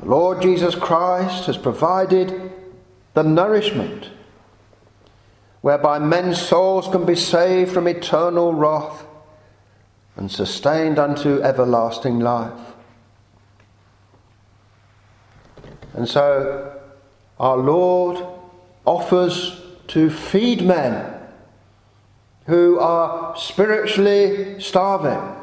The 0.00 0.06
Lord 0.06 0.42
Jesus 0.42 0.74
Christ 0.74 1.46
has 1.46 1.56
provided 1.56 2.52
the 3.14 3.22
nourishment 3.22 4.10
whereby 5.60 5.98
men's 5.98 6.40
souls 6.40 6.88
can 6.88 7.04
be 7.04 7.14
saved 7.14 7.72
from 7.72 7.86
eternal 7.86 8.54
wrath 8.54 9.04
and 10.16 10.30
sustained 10.30 10.98
unto 10.98 11.42
everlasting 11.42 12.18
life. 12.18 12.58
And 15.92 16.08
so 16.08 16.80
our 17.38 17.58
Lord 17.58 18.24
offers 18.86 19.60
to 19.88 20.08
feed 20.08 20.62
men 20.62 21.09
who 22.50 22.80
are 22.80 23.36
spiritually 23.36 24.60
starving. 24.60 25.36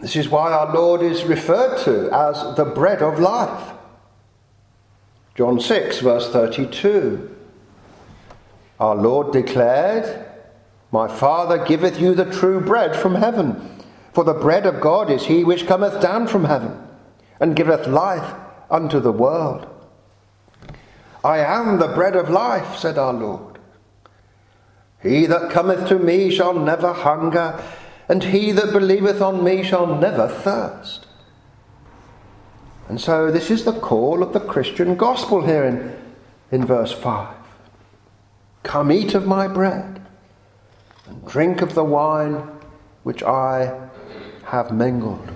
This 0.00 0.14
is 0.14 0.28
why 0.28 0.52
our 0.52 0.72
Lord 0.72 1.02
is 1.02 1.24
referred 1.24 1.78
to 1.78 2.08
as 2.14 2.54
the 2.56 2.64
bread 2.64 3.02
of 3.02 3.18
life. 3.18 3.72
John 5.34 5.58
6, 5.58 5.98
verse 5.98 6.30
32. 6.30 7.36
Our 8.78 8.94
Lord 8.94 9.32
declared, 9.32 10.26
My 10.92 11.08
Father 11.08 11.64
giveth 11.64 12.00
you 12.00 12.14
the 12.14 12.24
true 12.24 12.60
bread 12.60 12.94
from 12.94 13.16
heaven, 13.16 13.82
for 14.12 14.22
the 14.22 14.32
bread 14.32 14.64
of 14.64 14.80
God 14.80 15.10
is 15.10 15.26
he 15.26 15.42
which 15.42 15.66
cometh 15.66 16.00
down 16.00 16.28
from 16.28 16.44
heaven, 16.44 16.80
and 17.40 17.56
giveth 17.56 17.88
life 17.88 18.32
unto 18.70 19.00
the 19.00 19.10
world. 19.10 19.66
I 21.24 21.38
am 21.38 21.80
the 21.80 21.88
bread 21.88 22.14
of 22.14 22.30
life, 22.30 22.76
said 22.76 22.96
our 22.96 23.12
Lord. 23.12 23.47
He 25.02 25.26
that 25.26 25.50
cometh 25.50 25.88
to 25.88 25.98
me 25.98 26.30
shall 26.30 26.54
never 26.54 26.92
hunger, 26.92 27.62
and 28.08 28.24
he 28.24 28.52
that 28.52 28.72
believeth 28.72 29.20
on 29.20 29.44
me 29.44 29.62
shall 29.62 29.86
never 29.86 30.26
thirst. 30.28 31.06
And 32.88 33.00
so 33.00 33.30
this 33.30 33.50
is 33.50 33.64
the 33.64 33.78
call 33.78 34.22
of 34.22 34.32
the 34.32 34.40
Christian 34.40 34.96
gospel 34.96 35.44
here 35.44 35.64
in, 35.64 35.96
in 36.50 36.66
verse 36.66 36.92
5. 36.92 37.34
Come 38.62 38.90
eat 38.90 39.14
of 39.14 39.26
my 39.26 39.46
bread 39.46 40.00
and 41.06 41.26
drink 41.26 41.60
of 41.60 41.74
the 41.74 41.84
wine 41.84 42.48
which 43.02 43.22
I 43.22 43.88
have 44.44 44.72
mingled. 44.72 45.30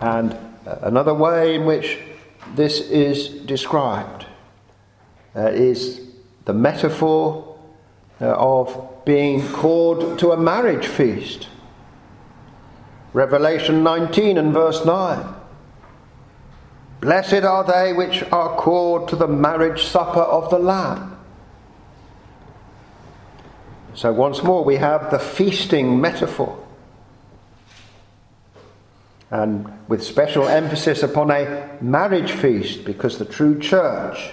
And 0.00 0.36
another 0.64 1.14
way 1.14 1.54
in 1.54 1.66
which 1.66 1.98
this 2.54 2.80
is 2.80 3.28
described 3.28 4.26
uh, 5.34 5.48
is 5.48 6.05
the 6.46 6.54
metaphor 6.54 7.58
uh, 8.20 8.26
of 8.26 9.04
being 9.04 9.46
called 9.48 10.18
to 10.20 10.30
a 10.32 10.36
marriage 10.36 10.86
feast. 10.86 11.48
Revelation 13.12 13.82
19 13.82 14.38
and 14.38 14.52
verse 14.52 14.84
9. 14.84 15.34
Blessed 17.00 17.44
are 17.44 17.64
they 17.64 17.92
which 17.92 18.22
are 18.32 18.56
called 18.56 19.08
to 19.08 19.16
the 19.16 19.28
marriage 19.28 19.84
supper 19.84 20.20
of 20.20 20.48
the 20.50 20.58
Lamb. 20.58 21.18
So, 23.94 24.12
once 24.12 24.42
more, 24.42 24.64
we 24.64 24.76
have 24.76 25.10
the 25.10 25.18
feasting 25.18 26.00
metaphor. 26.00 26.62
And 29.30 29.72
with 29.88 30.04
special 30.04 30.46
emphasis 30.46 31.02
upon 31.02 31.30
a 31.30 31.76
marriage 31.80 32.30
feast, 32.30 32.84
because 32.84 33.18
the 33.18 33.24
true 33.24 33.58
church 33.58 34.30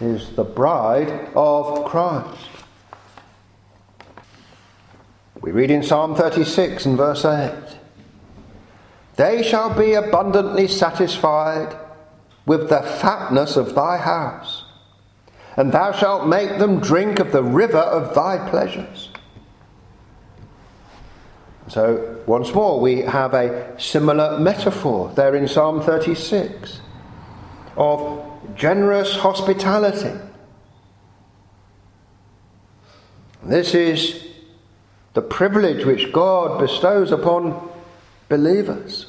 is 0.00 0.30
the 0.30 0.44
bride 0.44 1.30
of 1.34 1.84
Christ. 1.84 2.48
We 5.40 5.50
read 5.50 5.70
in 5.70 5.82
Psalm 5.82 6.14
36 6.14 6.86
and 6.86 6.96
verse 6.96 7.24
8 7.24 7.52
they 9.16 9.42
shall 9.42 9.76
be 9.76 9.92
abundantly 9.92 10.66
satisfied 10.68 11.76
with 12.46 12.68
the 12.68 12.82
fatness 12.82 13.56
of 13.56 13.74
thy 13.74 13.98
house, 13.98 14.64
and 15.56 15.70
thou 15.70 15.92
shalt 15.92 16.26
make 16.26 16.58
them 16.58 16.80
drink 16.80 17.20
of 17.20 17.30
the 17.30 17.42
river 17.42 17.78
of 17.78 18.14
thy 18.14 18.48
pleasures. 18.48 19.10
So, 21.68 22.20
once 22.26 22.52
more, 22.52 22.80
we 22.80 23.02
have 23.02 23.34
a 23.34 23.80
similar 23.80 24.38
metaphor 24.38 25.12
there 25.14 25.36
in 25.36 25.46
Psalm 25.46 25.80
36 25.80 26.80
of 27.76 28.31
generous 28.56 29.16
hospitality. 29.16 30.18
This 33.42 33.74
is 33.74 34.24
the 35.14 35.22
privilege 35.22 35.84
which 35.84 36.12
God 36.12 36.60
bestows 36.60 37.10
upon 37.12 37.70
believers. 38.28 39.06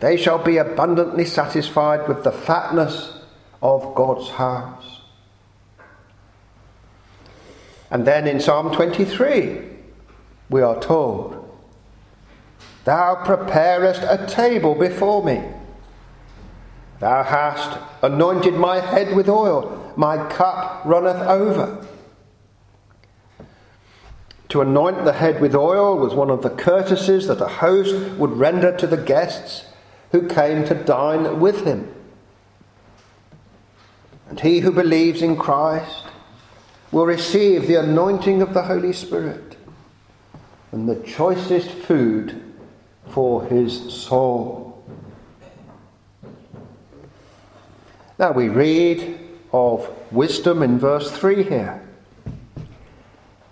They 0.00 0.16
shall 0.16 0.38
be 0.38 0.56
abundantly 0.56 1.24
satisfied 1.24 2.08
with 2.08 2.24
the 2.24 2.32
fatness 2.32 3.12
of 3.62 3.94
God's 3.94 4.30
house. 4.30 5.00
And 7.90 8.06
then 8.06 8.26
in 8.26 8.40
Psalm 8.40 8.72
23, 8.72 9.68
we 10.48 10.62
are 10.62 10.80
told, 10.80 11.36
Thou 12.84 13.22
preparest 13.24 14.02
a 14.02 14.26
table 14.26 14.74
before 14.74 15.22
me. 15.22 15.42
Thou 17.00 17.22
hast 17.22 17.78
anointed 18.02 18.54
my 18.54 18.78
head 18.78 19.16
with 19.16 19.28
oil, 19.28 19.92
my 19.96 20.28
cup 20.30 20.82
runneth 20.84 21.22
over. 21.22 21.86
To 24.50 24.60
anoint 24.60 25.04
the 25.04 25.14
head 25.14 25.40
with 25.40 25.54
oil 25.54 25.96
was 25.96 26.12
one 26.12 26.28
of 26.28 26.42
the 26.42 26.50
courtesies 26.50 27.26
that 27.28 27.40
a 27.40 27.48
host 27.48 27.94
would 28.18 28.32
render 28.32 28.76
to 28.76 28.86
the 28.86 28.96
guests 28.96 29.64
who 30.12 30.28
came 30.28 30.64
to 30.66 30.74
dine 30.74 31.40
with 31.40 31.64
him. 31.64 31.94
And 34.28 34.40
he 34.40 34.60
who 34.60 34.72
believes 34.72 35.22
in 35.22 35.36
Christ 35.36 36.04
will 36.92 37.06
receive 37.06 37.66
the 37.66 37.76
anointing 37.76 38.42
of 38.42 38.52
the 38.52 38.62
Holy 38.62 38.92
Spirit 38.92 39.56
and 40.72 40.88
the 40.88 40.96
choicest 40.96 41.70
food 41.70 42.42
for 43.08 43.44
his 43.44 43.92
soul. 43.92 44.69
Now 48.20 48.32
we 48.32 48.50
read 48.50 49.18
of 49.50 49.88
wisdom 50.12 50.62
in 50.62 50.78
verse 50.78 51.10
3 51.10 51.42
here. 51.42 51.82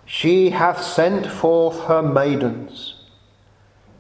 She 0.05 0.51
hath 0.51 0.83
sent 0.83 1.27
forth 1.27 1.81
her 1.85 2.03
maidens. 2.03 2.95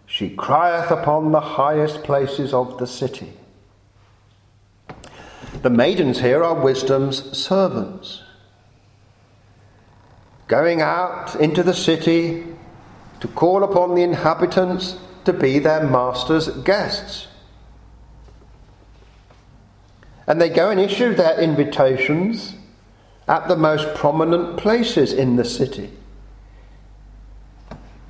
She 0.04 0.28
crieth 0.28 0.90
upon 0.90 1.32
the 1.32 1.40
highest 1.40 2.02
places 2.02 2.52
of 2.52 2.76
the 2.76 2.86
city. 2.86 3.32
The 5.62 5.70
maidens 5.70 6.20
here 6.20 6.44
are 6.44 6.54
wisdom's 6.54 7.36
servants, 7.36 8.22
going 10.48 10.82
out 10.82 11.34
into 11.36 11.62
the 11.62 11.72
city 11.72 12.44
to 13.20 13.28
call 13.28 13.64
upon 13.64 13.94
the 13.94 14.02
inhabitants 14.02 14.98
to 15.24 15.32
be 15.32 15.58
their 15.60 15.88
master's 15.88 16.48
guests. 16.48 17.26
And 20.28 20.38
they 20.38 20.50
go 20.50 20.68
and 20.68 20.78
issue 20.78 21.14
their 21.14 21.40
invitations 21.40 22.54
at 23.26 23.48
the 23.48 23.56
most 23.56 23.94
prominent 23.94 24.58
places 24.58 25.10
in 25.14 25.36
the 25.36 25.44
city. 25.44 25.90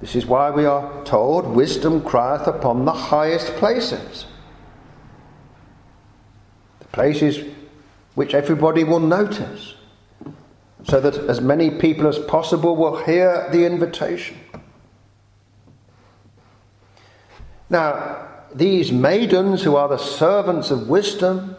This 0.01 0.17
is 0.17 0.27
why 0.27 0.51
we 0.51 0.65
are 0.65 1.05
told, 1.05 1.47
Wisdom 1.47 2.03
crieth 2.03 2.49
upon 2.49 2.85
the 2.85 2.93
highest 2.93 3.55
places. 3.55 4.27
The 6.81 6.87
places 6.87 7.45
which 8.17 8.35
everybody 8.35 8.83
will 8.83 9.01
notice. 9.01 9.77
so 10.85 11.01
that 11.01 11.17
as 11.29 11.41
many 11.41 11.71
people 11.71 12.07
as 12.07 12.19
possible 12.19 12.75
will 12.75 13.05
hear 13.05 13.49
the 13.53 13.67
invitation. 13.67 14.39
Now, 17.69 18.27
these 18.55 18.91
maidens, 18.91 19.65
who 19.65 19.77
are 19.77 19.89
the 19.89 19.99
servants 19.99 20.71
of 20.71 20.89
wisdom, 20.89 21.58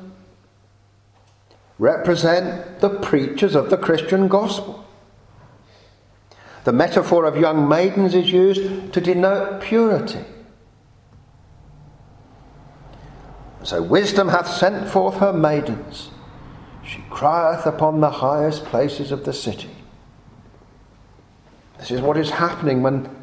represent 1.79 2.81
the 2.81 2.89
preachers 2.89 3.55
of 3.55 3.69
the 3.69 3.77
Christian 3.77 4.27
gospel. 4.27 4.85
The 6.65 6.73
metaphor 6.73 7.25
of 7.25 7.37
young 7.37 7.67
maidens 7.67 8.13
is 8.13 8.31
used 8.31 8.93
to 8.93 9.01
denote 9.01 9.61
purity. 9.61 10.25
So 13.63 13.81
wisdom 13.81 14.27
hath 14.27 14.47
sent 14.47 14.89
forth 14.89 15.15
her 15.15 15.33
maidens. 15.33 16.11
She 16.85 17.03
crieth 17.09 17.65
upon 17.65 18.01
the 18.01 18.11
highest 18.11 18.65
places 18.65 19.11
of 19.11 19.23
the 19.23 19.33
city. 19.33 19.69
This 21.77 21.91
is 21.91 22.01
what 22.01 22.17
is 22.17 22.31
happening 22.31 22.83
when 22.83 23.15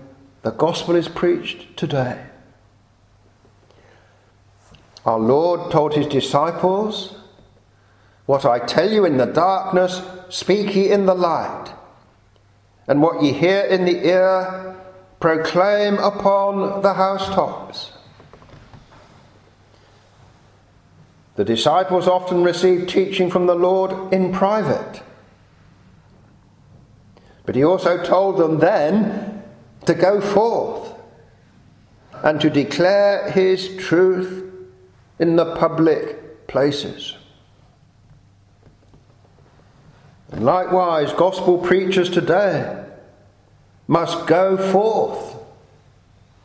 the 0.42 0.50
gospel 0.50 0.94
is 0.94 1.08
preached 1.08 1.76
today. 1.76 2.24
Our 5.04 5.18
Lord 5.18 5.70
told 5.70 5.94
his 5.94 6.06
disciples, 6.06 7.16
What 8.26 8.44
I 8.44 8.58
tell 8.58 8.90
you 8.90 9.04
in 9.04 9.16
the 9.16 9.26
darkness, 9.26 10.02
speak 10.28 10.74
ye 10.74 10.90
in 10.90 11.06
the 11.06 11.14
light. 11.14 11.72
And 12.88 13.00
what 13.00 13.22
ye 13.22 13.32
hear 13.32 13.62
in 13.62 13.84
the 13.84 14.06
ear, 14.06 14.76
proclaim 15.20 15.98
upon 15.98 16.82
the 16.82 16.94
housetops. 16.94 17.92
The 21.36 21.44
disciples 21.44 22.08
often 22.08 22.42
received 22.42 22.88
teaching 22.88 23.30
from 23.30 23.46
the 23.46 23.54
Lord 23.54 24.12
in 24.12 24.32
private. 24.32 25.02
But 27.44 27.54
he 27.54 27.64
also 27.64 28.02
told 28.02 28.38
them 28.38 28.58
then 28.58 29.42
to 29.84 29.94
go 29.94 30.20
forth 30.20 30.94
and 32.24 32.40
to 32.40 32.50
declare 32.50 33.30
his 33.30 33.76
truth 33.76 34.50
in 35.18 35.36
the 35.36 35.54
public 35.56 36.48
places. 36.48 37.16
And 40.32 40.44
likewise, 40.44 41.12
gospel 41.12 41.58
preachers 41.58 42.10
today 42.10 42.84
must 43.86 44.26
go 44.26 44.56
forth 44.56 45.36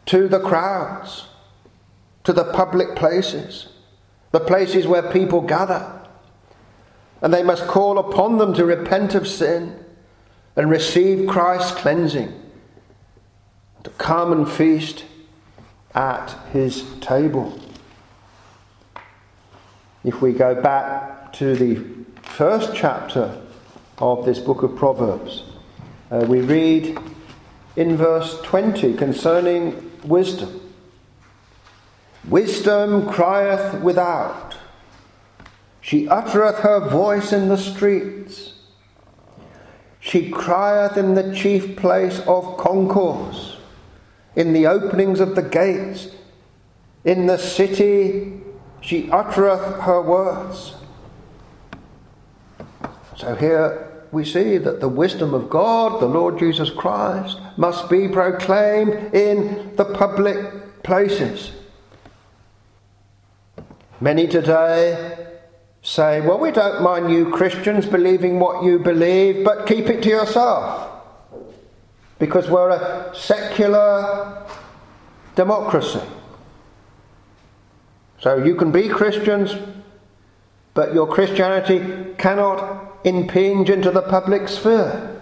to 0.05 0.27
the 0.27 0.39
crowds, 0.39 1.25
to 2.23 2.33
the 2.33 2.51
public 2.53 2.95
places, 2.95 3.69
the 4.31 4.39
places 4.39 4.85
where 4.85 5.11
people 5.11 5.41
gather. 5.41 5.99
And 7.21 7.33
they 7.33 7.43
must 7.43 7.67
call 7.67 7.97
upon 7.97 8.37
them 8.37 8.53
to 8.55 8.65
repent 8.65 9.15
of 9.15 9.27
sin 9.27 9.83
and 10.55 10.69
receive 10.69 11.27
Christ's 11.27 11.71
cleansing, 11.71 12.33
to 13.83 13.89
come 13.91 14.31
and 14.31 14.49
feast 14.49 15.05
at 15.95 16.35
his 16.51 16.83
table. 16.99 17.59
If 20.03 20.21
we 20.21 20.33
go 20.33 20.59
back 20.59 21.33
to 21.33 21.55
the 21.55 21.83
first 22.23 22.75
chapter 22.75 23.41
of 24.01 24.25
this 24.25 24.39
book 24.39 24.63
of 24.63 24.75
Proverbs, 24.75 25.43
uh, 26.09 26.25
we 26.27 26.41
read 26.41 26.99
in 27.75 27.95
verse 27.95 28.41
20 28.41 28.95
concerning 28.95 29.91
wisdom 30.03 30.61
Wisdom 32.27 33.09
crieth 33.09 33.81
without, 33.81 34.55
she 35.81 36.07
uttereth 36.07 36.59
her 36.59 36.87
voice 36.87 37.33
in 37.33 37.49
the 37.49 37.57
streets. 37.57 38.53
She 39.99 40.29
crieth 40.29 40.97
in 40.97 41.15
the 41.15 41.33
chief 41.35 41.75
place 41.75 42.19
of 42.27 42.57
concourse, 42.57 43.57
in 44.35 44.53
the 44.53 44.67
openings 44.67 45.19
of 45.19 45.35
the 45.35 45.41
gates, 45.41 46.09
in 47.03 47.25
the 47.25 47.37
city 47.37 48.39
she 48.81 49.09
uttereth 49.11 49.81
her 49.81 50.01
words. 50.01 50.75
So 53.21 53.35
here 53.35 53.87
we 54.11 54.25
see 54.25 54.57
that 54.57 54.79
the 54.79 54.89
wisdom 54.89 55.35
of 55.35 55.47
God, 55.47 56.01
the 56.01 56.07
Lord 56.07 56.39
Jesus 56.39 56.71
Christ, 56.71 57.37
must 57.55 57.87
be 57.87 58.07
proclaimed 58.07 59.13
in 59.13 59.75
the 59.75 59.85
public 59.85 60.81
places. 60.81 61.51
Many 63.99 64.27
today 64.27 65.27
say, 65.83 66.19
well, 66.21 66.39
we 66.39 66.49
don't 66.49 66.81
mind 66.81 67.11
you 67.11 67.29
Christians 67.29 67.85
believing 67.85 68.39
what 68.39 68.63
you 68.63 68.79
believe, 68.79 69.45
but 69.45 69.67
keep 69.67 69.85
it 69.85 70.01
to 70.01 70.09
yourself. 70.09 70.89
Because 72.17 72.49
we're 72.49 72.71
a 72.71 73.13
secular 73.13 74.47
democracy. 75.35 76.01
So 78.19 78.43
you 78.43 78.55
can 78.55 78.71
be 78.71 78.89
Christians, 78.89 79.55
but 80.73 80.95
your 80.95 81.05
Christianity 81.05 82.15
cannot 82.17 82.87
impinge 83.03 83.69
into 83.69 83.91
the 83.91 84.01
public 84.01 84.47
sphere. 84.47 85.21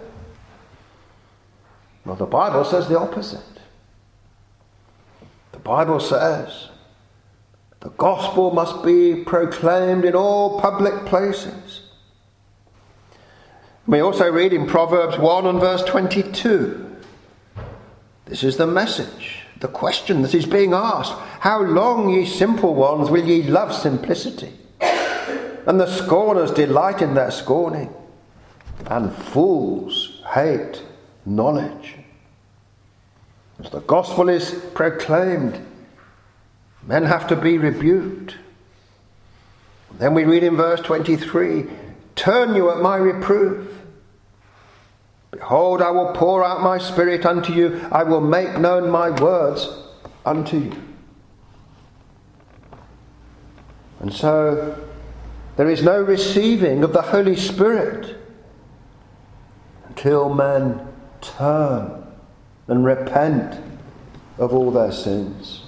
Well, 2.04 2.16
the 2.16 2.26
Bible 2.26 2.64
says 2.64 2.88
the 2.88 2.98
opposite. 2.98 3.40
The 5.52 5.58
Bible 5.58 6.00
says 6.00 6.68
the 7.80 7.90
gospel 7.90 8.50
must 8.50 8.82
be 8.84 9.22
proclaimed 9.24 10.04
in 10.04 10.14
all 10.14 10.60
public 10.60 11.06
places. 11.06 11.82
We 13.86 14.00
also 14.00 14.30
read 14.30 14.52
in 14.52 14.66
Proverbs 14.66 15.18
1 15.18 15.46
and 15.46 15.60
verse 15.60 15.82
22. 15.84 16.96
This 18.26 18.44
is 18.44 18.56
the 18.56 18.66
message 18.66 19.40
the 19.60 19.68
question 19.68 20.22
that 20.22 20.34
is 20.34 20.46
being 20.46 20.72
asked 20.72 21.12
How 21.40 21.62
long, 21.62 22.10
ye 22.10 22.26
simple 22.26 22.74
ones, 22.74 23.10
will 23.10 23.24
ye 23.24 23.42
love 23.42 23.74
simplicity? 23.74 24.52
And 25.70 25.78
the 25.78 25.86
scorners 25.86 26.50
delight 26.50 27.00
in 27.00 27.14
their 27.14 27.30
scorning, 27.30 27.94
and 28.86 29.14
fools 29.14 30.20
hate 30.34 30.82
knowledge. 31.24 31.94
As 33.62 33.70
the 33.70 33.78
gospel 33.78 34.28
is 34.30 34.50
proclaimed, 34.74 35.64
men 36.82 37.04
have 37.04 37.28
to 37.28 37.36
be 37.36 37.56
rebuked. 37.56 38.34
Then 39.96 40.12
we 40.12 40.24
read 40.24 40.42
in 40.42 40.56
verse 40.56 40.80
23 40.80 41.66
Turn 42.16 42.56
you 42.56 42.68
at 42.72 42.78
my 42.78 42.96
reproof. 42.96 43.68
Behold, 45.30 45.82
I 45.82 45.92
will 45.92 46.12
pour 46.14 46.44
out 46.44 46.62
my 46.62 46.78
spirit 46.78 47.24
unto 47.24 47.52
you, 47.52 47.80
I 47.92 48.02
will 48.02 48.20
make 48.20 48.58
known 48.58 48.90
my 48.90 49.10
words 49.10 49.68
unto 50.26 50.58
you. 50.58 50.82
And 54.00 54.12
so 54.12 54.89
there 55.56 55.68
is 55.68 55.82
no 55.82 56.00
receiving 56.00 56.82
of 56.82 56.92
the 56.92 57.02
Holy 57.02 57.36
Spirit 57.36 58.16
until 59.88 60.32
men 60.32 60.86
turn 61.20 62.04
and 62.68 62.84
repent 62.84 63.62
of 64.38 64.54
all 64.54 64.70
their 64.70 64.92
sins. 64.92 65.62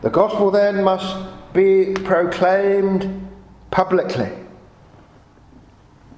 The 0.00 0.10
gospel 0.10 0.50
then 0.50 0.84
must 0.84 1.16
be 1.52 1.94
proclaimed 2.04 3.28
publicly 3.70 4.30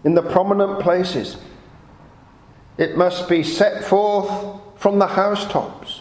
in 0.04 0.14
the 0.14 0.22
prominent 0.22 0.80
places. 0.80 1.36
It 2.78 2.96
must 2.96 3.28
be 3.28 3.42
set 3.42 3.84
forth 3.84 4.60
from 4.76 4.98
the 4.98 5.06
housetops. 5.06 5.99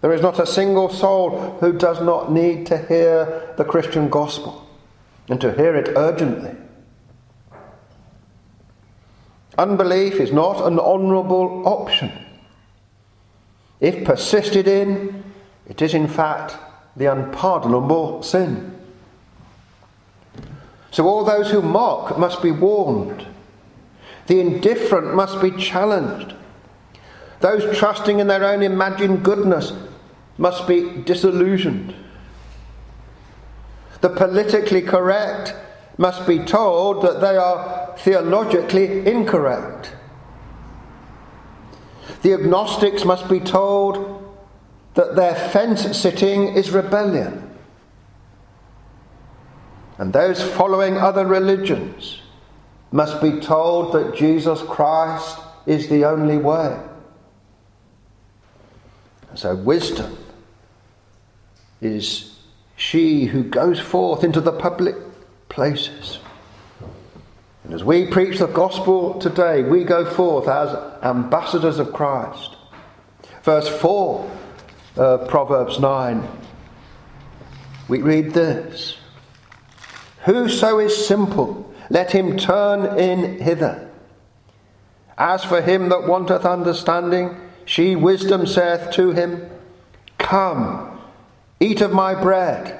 There 0.00 0.12
is 0.12 0.22
not 0.22 0.38
a 0.38 0.46
single 0.46 0.88
soul 0.88 1.58
who 1.60 1.72
does 1.72 2.00
not 2.00 2.30
need 2.30 2.66
to 2.66 2.78
hear 2.78 3.54
the 3.56 3.64
Christian 3.64 4.08
gospel 4.08 4.66
and 5.28 5.40
to 5.40 5.52
hear 5.52 5.74
it 5.74 5.96
urgently. 5.96 6.54
Unbelief 9.56 10.14
is 10.14 10.32
not 10.32 10.64
an 10.64 10.78
honourable 10.78 11.66
option. 11.66 12.12
If 13.80 14.04
persisted 14.04 14.68
in, 14.68 15.24
it 15.66 15.82
is 15.82 15.94
in 15.94 16.06
fact 16.06 16.56
the 16.96 17.06
unpardonable 17.06 18.22
sin. 18.22 18.76
So 20.92 21.06
all 21.06 21.24
those 21.24 21.50
who 21.50 21.60
mock 21.60 22.18
must 22.18 22.40
be 22.40 22.52
warned. 22.52 23.26
The 24.28 24.40
indifferent 24.40 25.14
must 25.14 25.40
be 25.40 25.50
challenged. 25.50 26.34
Those 27.40 27.76
trusting 27.76 28.20
in 28.20 28.26
their 28.26 28.44
own 28.44 28.62
imagined 28.62 29.24
goodness 29.24 29.72
must 30.38 30.66
be 30.66 31.02
disillusioned. 31.02 31.94
The 34.00 34.08
politically 34.08 34.82
correct 34.82 35.54
must 35.98 36.26
be 36.26 36.38
told 36.38 37.02
that 37.02 37.20
they 37.20 37.36
are 37.36 37.94
theologically 37.98 39.04
incorrect. 39.06 39.92
The 42.22 42.32
agnostics 42.32 43.04
must 43.04 43.28
be 43.28 43.40
told 43.40 44.24
that 44.94 45.16
their 45.16 45.34
fence 45.34 45.96
sitting 45.96 46.54
is 46.54 46.70
rebellion 46.70 47.48
and 49.98 50.12
those 50.12 50.40
following 50.40 50.96
other 50.96 51.26
religions 51.26 52.20
must 52.92 53.20
be 53.20 53.40
told 53.40 53.92
that 53.92 54.14
Jesus 54.14 54.62
Christ 54.62 55.40
is 55.66 55.88
the 55.88 56.04
only 56.04 56.38
way. 56.38 56.80
So, 59.34 59.54
wisdom 59.56 60.16
is 61.80 62.38
she 62.76 63.26
who 63.26 63.42
goes 63.42 63.80
forth 63.80 64.24
into 64.24 64.40
the 64.40 64.52
public 64.52 64.96
places. 65.48 66.20
And 67.64 67.74
as 67.74 67.84
we 67.84 68.06
preach 68.06 68.38
the 68.38 68.46
gospel 68.46 69.18
today, 69.18 69.62
we 69.62 69.84
go 69.84 70.04
forth 70.04 70.48
as 70.48 70.74
ambassadors 71.02 71.78
of 71.78 71.92
Christ. 71.92 72.56
Verse 73.42 73.68
4 73.68 74.30
of 74.96 75.28
Proverbs 75.28 75.78
9, 75.78 76.26
we 77.88 78.02
read 78.02 78.32
this 78.32 78.98
Whoso 80.24 80.78
is 80.78 81.06
simple, 81.06 81.72
let 81.90 82.12
him 82.12 82.36
turn 82.36 82.98
in 82.98 83.40
hither. 83.40 83.90
As 85.16 85.42
for 85.42 85.60
him 85.60 85.88
that 85.88 86.06
wanteth 86.06 86.44
understanding, 86.44 87.36
she 87.64 87.96
wisdom 87.96 88.46
saith 88.46 88.90
to 88.92 89.10
him, 89.12 89.50
Come, 90.18 90.87
eat 91.60 91.80
of 91.80 91.92
my 91.92 92.14
bread, 92.14 92.78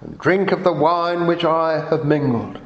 and 0.00 0.18
drink 0.18 0.52
of 0.52 0.64
the 0.64 0.72
wine 0.72 1.26
which 1.26 1.44
I 1.44 1.88
have 1.88 2.04
mingled. 2.04 2.58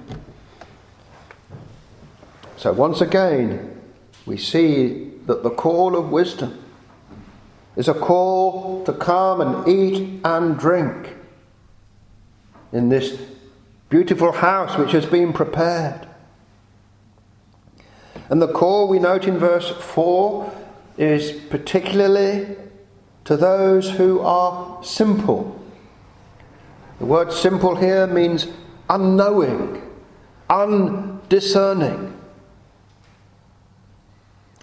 So 2.57 2.73
once 2.73 3.01
again, 3.01 3.81
we 4.27 4.37
see 4.37 5.11
that 5.27 5.43
the 5.43 5.51
call 5.51 5.97
of 5.97 6.11
wisdom 6.11 6.65
is 7.77 7.89
a 7.89 7.95
call 7.95 8.85
to 8.85 8.93
come 8.93 9.41
and 9.41 9.69
eat 9.69 10.21
and 10.25 10.59
drink 10.59 11.15
in 12.73 12.89
this 12.89 13.21
beautiful 13.89 14.33
house 14.33 14.77
which 14.77 14.93
has 14.93 15.07
been 15.07 15.33
prepared. 15.33 16.07
And 18.29 18.43
the 18.43 18.53
call 18.53 18.89
we 18.89 18.99
note 18.99 19.27
in 19.27 19.39
verse 19.39 19.71
4 19.71 20.53
is 20.99 21.33
particularly 21.49 22.57
to 23.29 23.37
those 23.37 23.91
who 23.91 24.21
are 24.21 24.83
simple. 24.83 25.55
The 26.99 27.05
word 27.05 27.31
simple 27.31 27.77
here 27.77 28.07
means 28.07 28.47
unknowing, 28.89 29.83
undiscerning. 30.49 32.19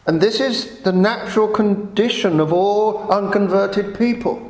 And 0.08 0.20
this 0.20 0.40
is 0.40 0.80
the 0.80 0.92
natural 0.92 1.48
condition 1.48 2.40
of 2.40 2.52
all 2.52 3.08
unconverted 3.12 4.00
people. 4.00 4.42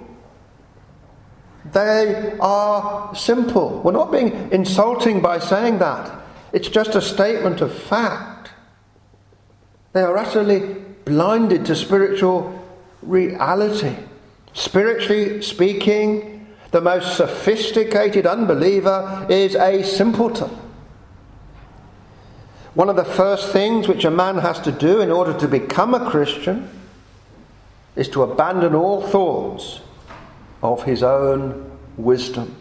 They 1.73 2.37
are 2.39 3.13
simple. 3.13 3.81
We're 3.83 3.91
not 3.91 4.13
being 4.13 4.49
insulting 4.49 5.19
by 5.19 5.39
saying 5.39 5.79
that. 5.79 6.23
It's 6.53 6.69
just 6.69 6.95
a 6.95 7.01
statement 7.01 7.59
of 7.59 7.77
fact. 7.77 8.51
They 9.91 10.03
are 10.03 10.17
utterly 10.17 10.75
blinded 11.03 11.65
to 11.65 11.75
spiritual 11.75 12.64
reality. 13.05 13.95
Spiritually 14.53 15.41
speaking, 15.41 16.47
the 16.71 16.81
most 16.81 17.15
sophisticated 17.15 18.25
unbeliever 18.25 19.25
is 19.29 19.55
a 19.55 19.83
simpleton. 19.83 20.49
One 22.73 22.89
of 22.89 22.97
the 22.97 23.05
first 23.05 23.53
things 23.53 23.87
which 23.87 24.03
a 24.03 24.11
man 24.11 24.37
has 24.39 24.59
to 24.61 24.71
do 24.71 24.99
in 24.99 25.09
order 25.09 25.33
to 25.39 25.47
become 25.47 25.93
a 25.93 26.09
Christian 26.09 26.69
is 27.95 28.09
to 28.09 28.23
abandon 28.23 28.75
all 28.75 29.01
thoughts 29.01 29.79
of 30.61 30.83
his 30.83 31.01
own 31.01 31.71
wisdom. 31.95 32.53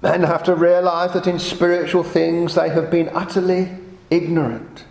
Men 0.00 0.22
have 0.22 0.44
to 0.44 0.54
realize 0.54 1.12
that 1.12 1.26
in 1.26 1.38
spiritual 1.38 2.02
things 2.02 2.54
they 2.54 2.68
have 2.68 2.90
been 2.90 3.08
utterly 3.12 3.70
ignorant. 4.10 4.84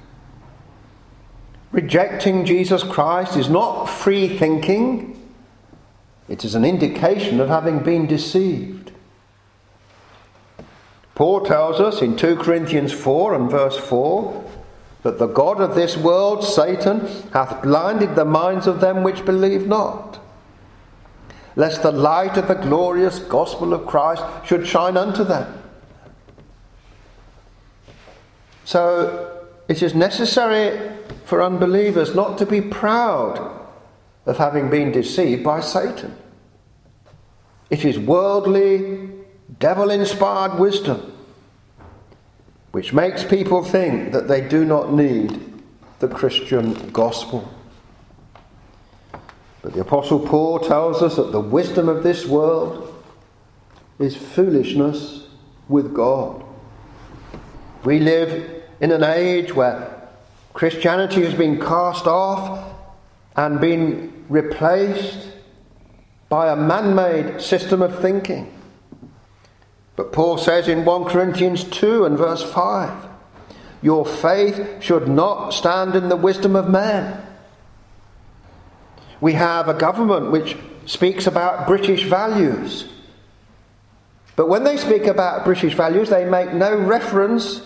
Rejecting 1.71 2.45
Jesus 2.45 2.83
Christ 2.83 3.37
is 3.37 3.49
not 3.49 3.85
free 3.85 4.37
thinking, 4.37 5.17
it 6.27 6.43
is 6.43 6.55
an 6.55 6.65
indication 6.65 7.39
of 7.39 7.49
having 7.49 7.79
been 7.79 8.07
deceived. 8.07 8.91
Paul 11.15 11.41
tells 11.41 11.79
us 11.79 12.01
in 12.01 12.15
2 12.15 12.37
Corinthians 12.37 12.91
4 12.91 13.35
and 13.35 13.49
verse 13.49 13.77
4 13.77 14.49
that 15.03 15.19
the 15.19 15.27
God 15.27 15.61
of 15.61 15.75
this 15.75 15.97
world, 15.97 16.43
Satan, 16.43 17.07
hath 17.33 17.61
blinded 17.61 18.15
the 18.15 18.25
minds 18.25 18.67
of 18.67 18.81
them 18.81 19.03
which 19.03 19.25
believe 19.25 19.67
not, 19.67 20.19
lest 21.55 21.83
the 21.83 21.91
light 21.91 22.37
of 22.37 22.47
the 22.47 22.55
glorious 22.55 23.19
gospel 23.19 23.73
of 23.73 23.85
Christ 23.85 24.23
should 24.45 24.67
shine 24.67 24.97
unto 24.97 25.23
them. 25.23 25.61
So 28.63 29.47
it 29.67 29.81
is 29.81 29.93
necessary 29.93 30.91
for 31.25 31.41
unbelievers 31.41 32.15
not 32.15 32.37
to 32.37 32.45
be 32.45 32.61
proud 32.61 33.59
of 34.25 34.37
having 34.37 34.69
been 34.69 34.91
deceived 34.91 35.43
by 35.43 35.59
Satan. 35.59 36.15
It 37.69 37.85
is 37.85 37.97
worldly, 37.97 39.09
devil 39.59 39.89
inspired 39.89 40.59
wisdom 40.59 41.11
which 42.71 42.93
makes 42.93 43.23
people 43.23 43.63
think 43.63 44.13
that 44.13 44.27
they 44.27 44.41
do 44.41 44.63
not 44.63 44.93
need 44.93 45.61
the 45.99 46.07
Christian 46.07 46.89
gospel. 46.91 47.51
But 49.61 49.73
the 49.73 49.81
Apostle 49.81 50.19
Paul 50.19 50.59
tells 50.59 51.01
us 51.01 51.17
that 51.17 51.31
the 51.31 51.39
wisdom 51.39 51.89
of 51.89 52.01
this 52.01 52.25
world 52.25 52.87
is 53.99 54.15
foolishness 54.15 55.27
with 55.67 55.93
God. 55.93 56.43
We 57.83 57.99
live 57.99 58.63
in 58.79 58.91
an 58.91 59.03
age 59.03 59.53
where 59.53 60.00
Christianity 60.53 61.23
has 61.23 61.33
been 61.33 61.59
cast 61.59 62.07
off 62.07 62.73
and 63.35 63.61
been 63.61 64.25
replaced 64.29 65.29
by 66.29 66.51
a 66.51 66.55
man 66.55 66.95
made 66.95 67.41
system 67.41 67.81
of 67.81 67.99
thinking. 67.99 68.51
But 69.95 70.13
Paul 70.13 70.37
says 70.37 70.67
in 70.67 70.85
1 70.85 71.05
Corinthians 71.05 71.63
2 71.65 72.05
and 72.05 72.17
verse 72.17 72.43
5 72.43 73.07
Your 73.81 74.05
faith 74.05 74.81
should 74.81 75.07
not 75.07 75.51
stand 75.51 75.95
in 75.95 76.09
the 76.09 76.15
wisdom 76.15 76.55
of 76.55 76.69
man. 76.69 77.21
We 79.19 79.33
have 79.33 79.69
a 79.69 79.73
government 79.73 80.31
which 80.31 80.57
speaks 80.85 81.27
about 81.27 81.67
British 81.67 82.05
values. 82.05 82.87
But 84.35 84.47
when 84.47 84.63
they 84.63 84.77
speak 84.77 85.05
about 85.05 85.45
British 85.45 85.75
values, 85.75 86.09
they 86.09 86.25
make 86.25 86.53
no 86.53 86.75
reference 86.75 87.61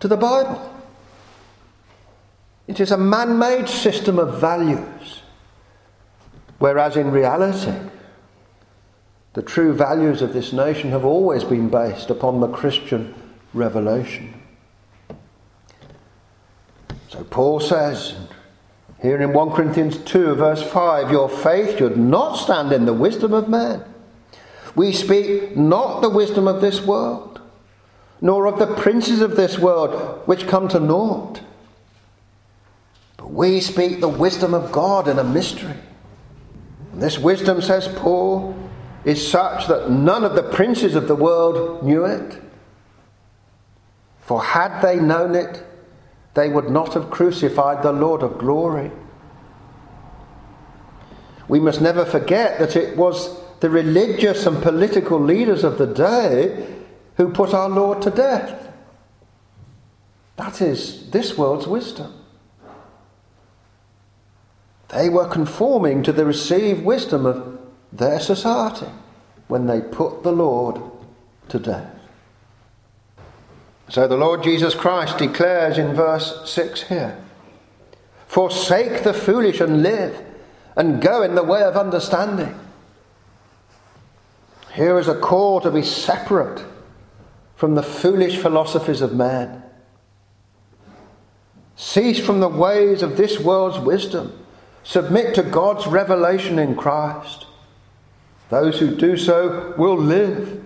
to 0.00 0.08
the 0.08 0.16
Bible. 0.16 0.68
It 2.66 2.80
is 2.80 2.92
a 2.92 2.96
man 2.96 3.38
made 3.38 3.68
system 3.68 4.18
of 4.18 4.40
values. 4.40 5.22
Whereas 6.58 6.96
in 6.96 7.10
reality, 7.10 7.74
the 9.32 9.42
true 9.42 9.72
values 9.72 10.22
of 10.22 10.32
this 10.32 10.52
nation 10.52 10.90
have 10.90 11.04
always 11.04 11.42
been 11.42 11.68
based 11.68 12.10
upon 12.10 12.40
the 12.40 12.48
Christian 12.48 13.14
revelation. 13.52 14.40
So 17.08 17.24
Paul 17.24 17.60
says 17.60 18.14
here 19.02 19.20
in 19.20 19.32
1 19.32 19.50
Corinthians 19.50 19.98
2, 19.98 20.36
verse 20.36 20.62
5 20.62 21.10
Your 21.10 21.28
faith 21.28 21.78
should 21.78 21.96
not 21.96 22.36
stand 22.36 22.72
in 22.72 22.86
the 22.86 22.92
wisdom 22.92 23.32
of 23.32 23.48
man. 23.48 23.84
We 24.76 24.92
speak 24.92 25.56
not 25.56 26.00
the 26.00 26.08
wisdom 26.08 26.46
of 26.46 26.60
this 26.60 26.80
world, 26.80 27.40
nor 28.20 28.46
of 28.46 28.58
the 28.58 28.72
princes 28.74 29.20
of 29.20 29.36
this 29.36 29.58
world, 29.58 30.22
which 30.26 30.46
come 30.46 30.68
to 30.68 30.78
naught. 30.78 31.40
We 33.32 33.62
speak 33.62 34.00
the 34.00 34.08
wisdom 34.08 34.52
of 34.52 34.70
God 34.72 35.08
in 35.08 35.18
a 35.18 35.24
mystery. 35.24 35.74
And 36.92 37.00
this 37.00 37.18
wisdom, 37.18 37.62
says 37.62 37.88
Paul, 37.88 38.54
is 39.06 39.26
such 39.26 39.68
that 39.68 39.90
none 39.90 40.22
of 40.22 40.34
the 40.34 40.42
princes 40.42 40.94
of 40.94 41.08
the 41.08 41.16
world 41.16 41.82
knew 41.82 42.04
it. 42.04 42.42
For 44.20 44.42
had 44.42 44.82
they 44.82 44.96
known 44.96 45.34
it, 45.34 45.64
they 46.34 46.50
would 46.50 46.68
not 46.68 46.92
have 46.92 47.10
crucified 47.10 47.82
the 47.82 47.92
Lord 47.92 48.22
of 48.22 48.36
glory. 48.36 48.90
We 51.48 51.58
must 51.58 51.80
never 51.80 52.04
forget 52.04 52.58
that 52.58 52.76
it 52.76 52.98
was 52.98 53.40
the 53.60 53.70
religious 53.70 54.44
and 54.44 54.62
political 54.62 55.18
leaders 55.18 55.64
of 55.64 55.78
the 55.78 55.86
day 55.86 56.66
who 57.16 57.32
put 57.32 57.54
our 57.54 57.70
Lord 57.70 58.02
to 58.02 58.10
death. 58.10 58.70
That 60.36 60.60
is 60.60 61.10
this 61.10 61.38
world's 61.38 61.66
wisdom. 61.66 62.21
They 64.92 65.08
were 65.08 65.26
conforming 65.26 66.02
to 66.02 66.12
the 66.12 66.26
received 66.26 66.84
wisdom 66.84 67.24
of 67.24 67.58
their 67.92 68.20
society 68.20 68.90
when 69.48 69.66
they 69.66 69.80
put 69.80 70.22
the 70.22 70.32
Lord 70.32 70.80
to 71.48 71.58
death. 71.58 71.90
So 73.88 74.06
the 74.06 74.16
Lord 74.16 74.42
Jesus 74.42 74.74
Christ 74.74 75.18
declares 75.18 75.78
in 75.78 75.94
verse 75.94 76.50
6 76.50 76.84
here 76.84 77.22
Forsake 78.26 79.02
the 79.02 79.12
foolish 79.12 79.60
and 79.60 79.82
live, 79.82 80.24
and 80.74 81.02
go 81.02 81.20
in 81.20 81.34
the 81.34 81.42
way 81.42 81.62
of 81.62 81.76
understanding. 81.76 82.58
Here 84.72 84.98
is 84.98 85.08
a 85.08 85.20
call 85.20 85.60
to 85.60 85.70
be 85.70 85.82
separate 85.82 86.64
from 87.56 87.74
the 87.74 87.82
foolish 87.82 88.38
philosophies 88.38 89.02
of 89.02 89.14
men. 89.14 89.62
Cease 91.76 92.24
from 92.24 92.40
the 92.40 92.48
ways 92.48 93.02
of 93.02 93.18
this 93.18 93.38
world's 93.38 93.78
wisdom. 93.78 94.41
Submit 94.84 95.34
to 95.36 95.42
God's 95.42 95.86
revelation 95.86 96.58
in 96.58 96.74
Christ. 96.74 97.46
Those 98.48 98.78
who 98.78 98.94
do 98.94 99.16
so 99.16 99.74
will 99.78 99.96
live. 99.96 100.62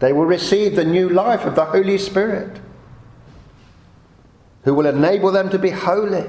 They 0.00 0.12
will 0.12 0.24
receive 0.24 0.74
the 0.74 0.84
new 0.84 1.08
life 1.08 1.44
of 1.44 1.54
the 1.54 1.66
Holy 1.66 1.98
Spirit, 1.98 2.58
who 4.64 4.74
will 4.74 4.86
enable 4.86 5.30
them 5.30 5.50
to 5.50 5.58
be 5.58 5.70
holy. 5.70 6.24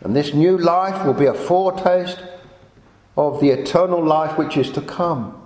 And 0.00 0.14
this 0.14 0.32
new 0.32 0.56
life 0.56 1.04
will 1.04 1.14
be 1.14 1.26
a 1.26 1.34
foretaste 1.34 2.22
of 3.16 3.40
the 3.40 3.50
eternal 3.50 4.04
life 4.04 4.38
which 4.38 4.56
is 4.56 4.70
to 4.70 4.80
come. 4.80 5.40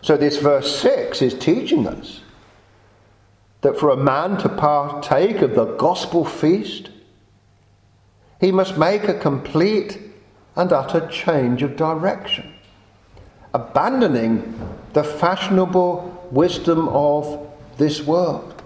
So, 0.00 0.16
this 0.16 0.38
verse 0.38 0.80
6 0.80 1.22
is 1.22 1.34
teaching 1.34 1.86
us 1.86 2.22
that 3.60 3.78
for 3.78 3.90
a 3.90 3.96
man 3.96 4.36
to 4.38 4.48
partake 4.48 5.42
of 5.42 5.54
the 5.54 5.76
gospel 5.76 6.24
feast, 6.24 6.90
he 8.42 8.50
must 8.50 8.76
make 8.76 9.04
a 9.04 9.14
complete 9.14 10.00
and 10.56 10.72
utter 10.72 11.06
change 11.06 11.62
of 11.62 11.76
direction, 11.76 12.52
abandoning 13.54 14.58
the 14.94 15.04
fashionable 15.04 16.28
wisdom 16.32 16.88
of 16.88 17.48
this 17.78 18.02
world. 18.02 18.60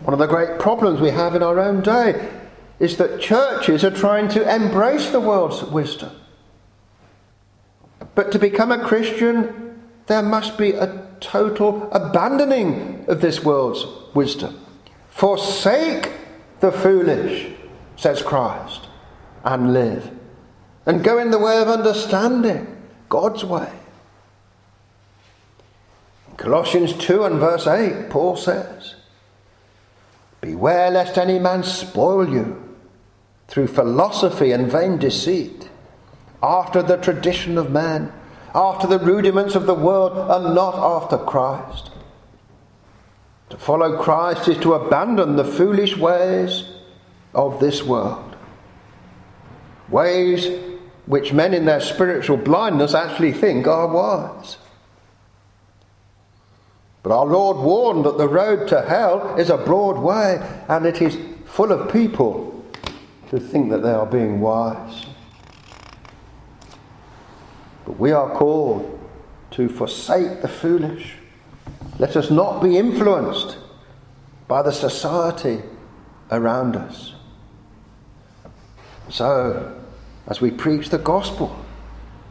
One 0.00 0.14
of 0.14 0.18
the 0.18 0.26
great 0.26 0.58
problems 0.58 1.00
we 1.02 1.10
have 1.10 1.34
in 1.34 1.42
our 1.42 1.60
own 1.60 1.82
day 1.82 2.30
is 2.78 2.96
that 2.96 3.20
churches 3.20 3.84
are 3.84 3.90
trying 3.90 4.28
to 4.28 4.54
embrace 4.54 5.10
the 5.10 5.20
world's 5.20 5.62
wisdom. 5.62 6.12
But 8.14 8.32
to 8.32 8.38
become 8.38 8.72
a 8.72 8.82
Christian, 8.82 9.82
there 10.06 10.22
must 10.22 10.56
be 10.56 10.70
a 10.72 11.06
total 11.20 11.90
abandoning 11.92 13.04
of 13.06 13.20
this 13.20 13.44
world's 13.44 13.84
wisdom. 14.14 14.58
Forsake 15.10 16.10
the 16.60 16.72
foolish, 16.72 17.52
says 17.96 18.22
Christ, 18.22 18.86
and 19.44 19.72
live. 19.72 20.10
And 20.84 21.02
go 21.02 21.18
in 21.18 21.30
the 21.30 21.38
way 21.38 21.60
of 21.60 21.68
understanding, 21.68 22.80
God's 23.08 23.44
way. 23.44 23.72
In 26.30 26.36
Colossians 26.36 26.92
2 26.92 27.24
and 27.24 27.40
verse 27.40 27.66
8, 27.66 28.10
Paul 28.10 28.36
says, 28.36 28.94
Beware 30.40 30.90
lest 30.90 31.18
any 31.18 31.38
man 31.38 31.64
spoil 31.64 32.28
you 32.28 32.62
through 33.48 33.68
philosophy 33.68 34.52
and 34.52 34.70
vain 34.70 34.98
deceit, 34.98 35.68
after 36.42 36.82
the 36.82 36.98
tradition 36.98 37.56
of 37.58 37.70
man, 37.70 38.12
after 38.54 38.86
the 38.86 38.98
rudiments 38.98 39.54
of 39.54 39.66
the 39.66 39.74
world, 39.74 40.12
and 40.12 40.54
not 40.54 40.74
after 40.74 41.18
Christ. 41.18 41.90
To 43.50 43.56
follow 43.56 44.00
Christ 44.02 44.48
is 44.48 44.58
to 44.58 44.74
abandon 44.74 45.36
the 45.36 45.44
foolish 45.44 45.96
ways 45.96 46.64
of 47.34 47.60
this 47.60 47.82
world. 47.82 48.36
Ways 49.88 50.48
which 51.06 51.32
men 51.32 51.54
in 51.54 51.64
their 51.64 51.80
spiritual 51.80 52.36
blindness 52.36 52.94
actually 52.94 53.32
think 53.32 53.66
are 53.66 53.86
wise. 53.86 54.56
But 57.02 57.12
our 57.16 57.26
Lord 57.26 57.58
warned 57.58 58.04
that 58.04 58.18
the 58.18 58.28
road 58.28 58.66
to 58.68 58.82
hell 58.82 59.36
is 59.36 59.48
a 59.48 59.56
broad 59.56 59.98
way 59.98 60.40
and 60.68 60.84
it 60.84 61.00
is 61.00 61.16
full 61.44 61.70
of 61.70 61.92
people 61.92 62.64
who 63.30 63.38
think 63.38 63.70
that 63.70 63.84
they 63.84 63.92
are 63.92 64.06
being 64.06 64.40
wise. 64.40 65.06
But 67.84 68.00
we 68.00 68.10
are 68.10 68.28
called 68.30 68.98
to 69.52 69.68
forsake 69.68 70.42
the 70.42 70.48
foolish. 70.48 71.14
Let 72.00 72.16
us 72.16 72.30
not 72.30 72.60
be 72.60 72.76
influenced 72.76 73.56
by 74.48 74.62
the 74.62 74.72
society 74.72 75.62
around 76.30 76.74
us. 76.74 77.14
So, 79.08 79.80
as 80.26 80.40
we 80.40 80.50
preach 80.50 80.88
the 80.88 80.98
gospel, 80.98 81.64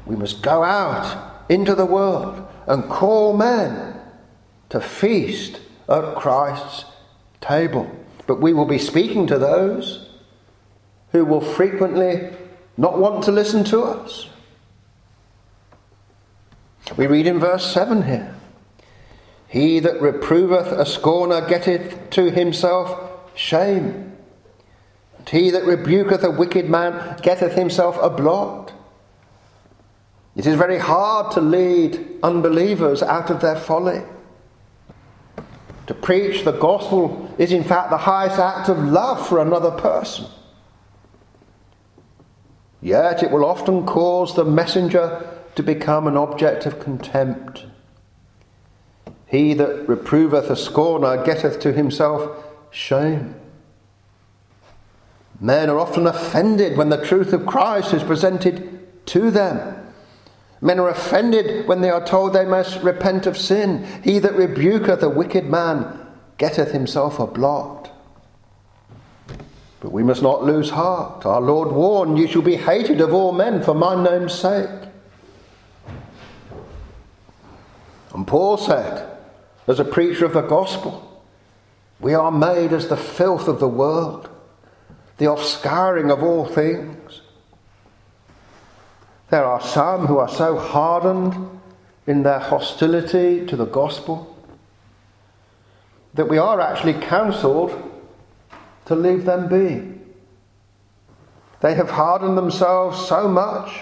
we 0.05 0.15
must 0.15 0.41
go 0.41 0.63
out 0.63 1.43
into 1.49 1.75
the 1.75 1.85
world 1.85 2.45
and 2.67 2.89
call 2.89 3.35
men 3.35 3.99
to 4.69 4.81
feast 4.81 5.59
at 5.87 6.15
Christ's 6.15 6.85
table. 7.41 7.89
But 8.27 8.41
we 8.41 8.53
will 8.53 8.65
be 8.65 8.79
speaking 8.79 9.27
to 9.27 9.37
those 9.37 10.09
who 11.11 11.25
will 11.25 11.41
frequently 11.41 12.29
not 12.77 12.99
want 12.99 13.23
to 13.23 13.31
listen 13.31 13.63
to 13.65 13.83
us. 13.83 14.27
We 16.97 17.07
read 17.07 17.27
in 17.27 17.39
verse 17.39 17.65
7 17.71 18.03
here 18.03 18.35
He 19.47 19.79
that 19.79 20.01
reproveth 20.01 20.71
a 20.71 20.85
scorner 20.85 21.47
getteth 21.47 22.09
to 22.11 22.31
himself 22.31 23.11
shame, 23.35 24.14
he 25.29 25.49
that 25.49 25.63
rebuketh 25.63 26.23
a 26.23 26.31
wicked 26.31 26.69
man 26.69 27.17
getteth 27.21 27.53
himself 27.53 27.97
a 28.01 28.09
blot. 28.09 28.73
It 30.35 30.45
is 30.45 30.55
very 30.55 30.79
hard 30.79 31.31
to 31.33 31.41
lead 31.41 32.19
unbelievers 32.21 33.01
out 33.01 33.29
of 33.29 33.41
their 33.41 33.55
folly. 33.55 34.01
To 35.87 35.93
preach 35.93 36.43
the 36.43 36.51
gospel 36.51 37.33
is, 37.37 37.51
in 37.51 37.63
fact, 37.63 37.89
the 37.89 37.97
highest 37.97 38.39
act 38.39 38.69
of 38.69 38.77
love 38.79 39.27
for 39.27 39.39
another 39.39 39.71
person. 39.71 40.25
Yet 42.81 43.23
it 43.23 43.31
will 43.31 43.45
often 43.45 43.85
cause 43.85 44.35
the 44.35 44.45
messenger 44.45 45.27
to 45.55 45.63
become 45.63 46.07
an 46.07 46.17
object 46.17 46.65
of 46.65 46.79
contempt. 46.79 47.65
He 49.27 49.53
that 49.53 49.87
reproveth 49.87 50.49
a 50.49 50.55
scorner 50.55 51.23
getteth 51.23 51.59
to 51.61 51.71
himself 51.71 52.43
shame. 52.71 53.35
Men 55.45 55.69
are 55.69 55.77
often 55.77 56.07
offended 56.07 56.75
when 56.75 56.89
the 56.89 57.05
truth 57.05 57.31
of 57.31 57.45
Christ 57.45 57.93
is 57.93 58.01
presented 58.01 59.05
to 59.05 59.29
them. 59.29 59.75
Men 60.59 60.79
are 60.79 60.89
offended 60.89 61.67
when 61.67 61.81
they 61.81 61.91
are 61.91 62.03
told 62.03 62.33
they 62.33 62.45
must 62.45 62.81
repent 62.81 63.27
of 63.27 63.37
sin. 63.37 63.85
He 64.03 64.17
that 64.17 64.33
rebuketh 64.33 65.03
a 65.03 65.09
wicked 65.09 65.45
man 65.45 65.99
getteth 66.39 66.71
himself 66.71 67.19
a 67.19 67.27
blot. 67.27 67.91
But 69.81 69.91
we 69.91 70.01
must 70.01 70.23
not 70.23 70.43
lose 70.43 70.71
heart. 70.71 71.27
Our 71.27 71.41
Lord 71.41 71.71
warned, 71.71 72.17
You 72.17 72.27
shall 72.27 72.41
be 72.41 72.55
hated 72.55 72.99
of 72.99 73.13
all 73.13 73.31
men 73.31 73.61
for 73.61 73.75
my 73.75 74.03
name's 74.03 74.33
sake. 74.33 74.89
And 78.15 78.25
Paul 78.25 78.57
said, 78.57 79.15
as 79.67 79.79
a 79.79 79.85
preacher 79.85 80.25
of 80.25 80.33
the 80.33 80.41
gospel, 80.41 81.23
we 81.99 82.15
are 82.15 82.31
made 82.31 82.73
as 82.73 82.87
the 82.87 82.97
filth 82.97 83.47
of 83.47 83.59
the 83.59 83.67
world, 83.67 84.27
the 85.17 85.25
offscouring 85.25 86.11
of 86.11 86.23
all 86.23 86.45
things. 86.45 87.21
There 89.29 89.45
are 89.45 89.61
some 89.61 90.07
who 90.07 90.17
are 90.17 90.29
so 90.29 90.57
hardened 90.57 91.59
in 92.05 92.23
their 92.23 92.39
hostility 92.39 93.45
to 93.45 93.55
the 93.55 93.65
gospel 93.65 94.35
that 96.13 96.29
we 96.29 96.37
are 96.37 96.61
actually 96.61 96.93
counseled 96.93 97.91
to 98.85 98.95
leave 98.95 99.25
them 99.25 99.49
be. 99.49 99.91
They 101.61 101.73
have 101.75 101.89
hardened 101.89 102.37
themselves 102.37 103.05
so 103.07 103.27
much 103.27 103.81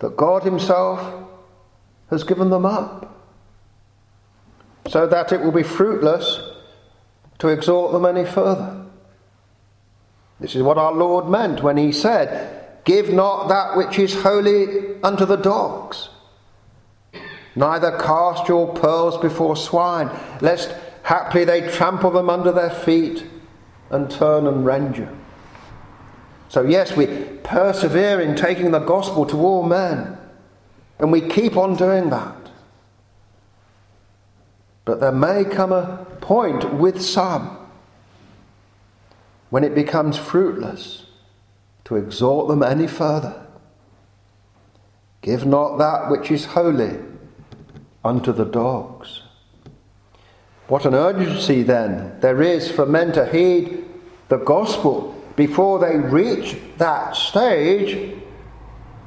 that 0.00 0.16
God 0.16 0.42
Himself 0.42 1.28
has 2.10 2.24
given 2.24 2.50
them 2.50 2.66
up, 2.66 3.24
so 4.88 5.06
that 5.06 5.32
it 5.32 5.40
will 5.40 5.52
be 5.52 5.62
fruitless 5.62 6.40
to 7.38 7.48
exhort 7.48 7.92
them 7.92 8.04
any 8.04 8.28
further. 8.28 8.81
This 10.42 10.56
is 10.56 10.62
what 10.62 10.76
our 10.76 10.92
Lord 10.92 11.28
meant 11.28 11.62
when 11.62 11.78
He 11.78 11.92
said, 11.92 12.82
Give 12.84 13.10
not 13.10 13.48
that 13.48 13.76
which 13.76 13.98
is 13.98 14.22
holy 14.22 15.00
unto 15.02 15.24
the 15.24 15.36
dogs, 15.36 16.10
neither 17.54 17.96
cast 17.96 18.48
your 18.48 18.74
pearls 18.74 19.16
before 19.18 19.56
swine, 19.56 20.10
lest 20.40 20.74
Haply 21.02 21.44
they 21.44 21.68
trample 21.70 22.10
them 22.10 22.30
under 22.30 22.52
their 22.52 22.70
feet 22.70 23.26
and 23.90 24.10
turn 24.10 24.46
and 24.46 24.64
rend 24.64 24.96
you. 24.96 25.08
So, 26.48 26.62
yes, 26.62 26.96
we 26.96 27.06
persevere 27.42 28.20
in 28.20 28.36
taking 28.36 28.70
the 28.70 28.78
gospel 28.78 29.26
to 29.26 29.36
all 29.36 29.62
men, 29.62 30.16
and 30.98 31.10
we 31.10 31.20
keep 31.20 31.56
on 31.56 31.76
doing 31.76 32.10
that. 32.10 32.36
But 34.84 35.00
there 35.00 35.12
may 35.12 35.44
come 35.44 35.72
a 35.72 36.06
point 36.20 36.74
with 36.74 37.00
some 37.02 37.58
when 39.52 39.64
it 39.64 39.74
becomes 39.74 40.16
fruitless 40.16 41.04
to 41.84 41.96
exhort 41.96 42.48
them 42.48 42.62
any 42.62 42.86
further. 42.86 43.46
Give 45.20 45.44
not 45.44 45.76
that 45.76 46.10
which 46.10 46.30
is 46.30 46.46
holy 46.46 46.98
unto 48.02 48.32
the 48.32 48.46
dogs. 48.46 49.20
What 50.68 50.86
an 50.86 50.94
urgency 50.94 51.62
then 51.62 52.18
there 52.20 52.40
is 52.40 52.70
for 52.70 52.86
men 52.86 53.12
to 53.12 53.26
heed 53.26 53.84
the 54.30 54.38
gospel 54.38 55.22
before 55.36 55.78
they 55.78 55.98
reach 55.98 56.56
that 56.78 57.14
stage 57.14 58.16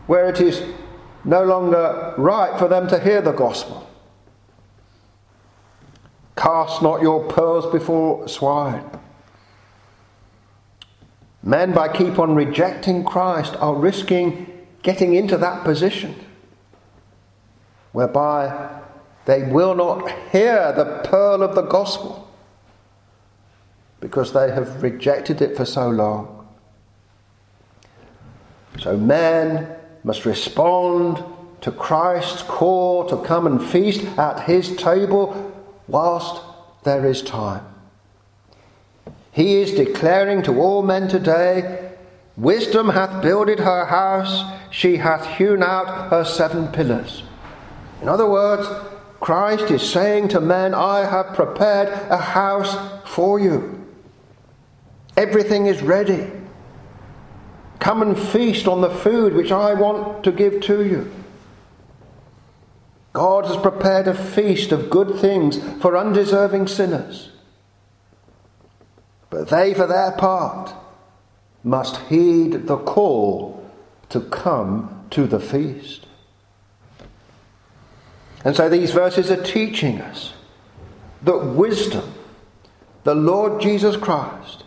where 0.06 0.30
it 0.30 0.40
is 0.40 0.62
no 1.24 1.44
longer 1.44 2.14
right 2.20 2.56
for 2.60 2.68
them 2.68 2.88
to 2.90 3.00
hear 3.00 3.20
the 3.20 3.32
gospel. 3.32 3.90
Cast 6.36 6.84
not 6.84 7.02
your 7.02 7.28
pearls 7.30 7.66
before 7.72 8.28
swine. 8.28 8.86
Men, 11.46 11.74
by 11.74 11.88
keep 11.88 12.18
on 12.18 12.34
rejecting 12.34 13.06
Christ, 13.06 13.56
are 13.58 13.76
risking 13.76 14.66
getting 14.82 15.14
into 15.14 15.38
that 15.38 15.64
position 15.64 16.16
whereby 17.92 18.82
they 19.26 19.44
will 19.44 19.76
not 19.76 20.12
hear 20.32 20.74
the 20.74 21.08
pearl 21.08 21.44
of 21.44 21.56
the 21.56 21.62
gospel 21.62 22.28
because 24.00 24.34
they 24.34 24.52
have 24.52 24.84
rejected 24.84 25.42
it 25.42 25.56
for 25.56 25.66
so 25.66 25.90
long. 25.90 26.48
So 28.80 28.98
men 28.98 29.68
must 30.04 30.26
respond 30.26 31.24
to 31.62 31.72
Christ's 31.72 32.42
call 32.42 33.06
to 33.06 33.18
come 33.18 33.48
and 33.48 33.64
feast 33.64 34.04
at 34.18 34.42
his 34.48 34.76
table 34.76 35.54
whilst 35.88 36.42
there 36.84 37.06
is 37.06 37.22
time. 37.22 37.66
He 39.36 39.58
is 39.58 39.74
declaring 39.74 40.44
to 40.44 40.62
all 40.62 40.82
men 40.82 41.10
today 41.10 41.92
Wisdom 42.38 42.88
hath 42.90 43.22
builded 43.22 43.60
her 43.60 43.86
house, 43.86 44.44
she 44.72 44.96
hath 44.96 45.26
hewn 45.38 45.62
out 45.62 46.10
her 46.10 46.24
seven 46.24 46.70
pillars. 46.70 47.24
In 48.02 48.08
other 48.08 48.30
words, 48.30 48.66
Christ 49.20 49.72
is 49.72 49.82
saying 49.82 50.30
to 50.30 50.40
men, 50.40 50.74
I 50.74 51.04
have 51.06 51.36
prepared 51.36 51.90
a 52.10 52.18
house 52.18 52.78
for 53.06 53.38
you. 53.38 53.86
Everything 55.18 55.66
is 55.66 55.82
ready. 55.82 56.32
Come 57.80 58.02
and 58.02 58.18
feast 58.18 58.70
on 58.70 58.80
the 58.80 58.90
food 58.90 59.34
which 59.34 59.52
I 59.52 59.74
want 59.74 60.24
to 60.24 60.32
give 60.32 60.62
to 60.62 60.82
you. 60.82 61.12
God 63.12 63.46
has 63.46 63.58
prepared 63.58 64.08
a 64.08 64.14
feast 64.14 64.72
of 64.72 64.90
good 64.90 65.20
things 65.20 65.58
for 65.82 65.98
undeserving 65.98 66.68
sinners. 66.68 67.32
But 69.30 69.50
they, 69.50 69.74
for 69.74 69.88
their 69.88 70.12
part, 70.12 70.74
must 71.64 71.98
heed 72.08 72.68
the 72.68 72.78
call 72.78 73.70
to 74.10 74.22
come 74.22 75.06
to 75.10 75.26
the 75.26 75.40
feast. 75.40 76.06
And 78.44 78.56
so 78.56 78.70
these 78.70 78.92
verses 78.92 79.32
are 79.32 79.44
teaching 79.44 80.00
us 80.00 80.34
that 81.24 81.38
wisdom, 81.38 82.14
the 83.04 83.16
Lord 83.16 83.60
Jesus 83.60 83.98
Christ, 83.98 84.64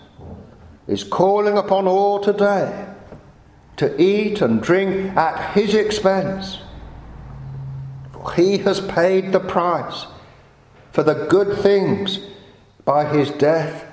is 0.88 1.04
calling 1.04 1.56
upon 1.56 1.86
all 1.86 2.18
today 2.18 2.86
to 3.76 4.00
eat 4.02 4.40
and 4.40 4.60
drink 4.60 5.16
at 5.16 5.54
his 5.54 5.74
expense. 5.74 6.58
For 8.12 8.32
he 8.32 8.58
has 8.58 8.80
paid 8.80 9.30
the 9.30 9.40
price 9.40 10.06
for 10.90 11.04
the 11.04 11.26
good 11.26 11.58
things 11.58 12.18
by 12.84 13.04
his 13.04 13.30
death 13.30 13.87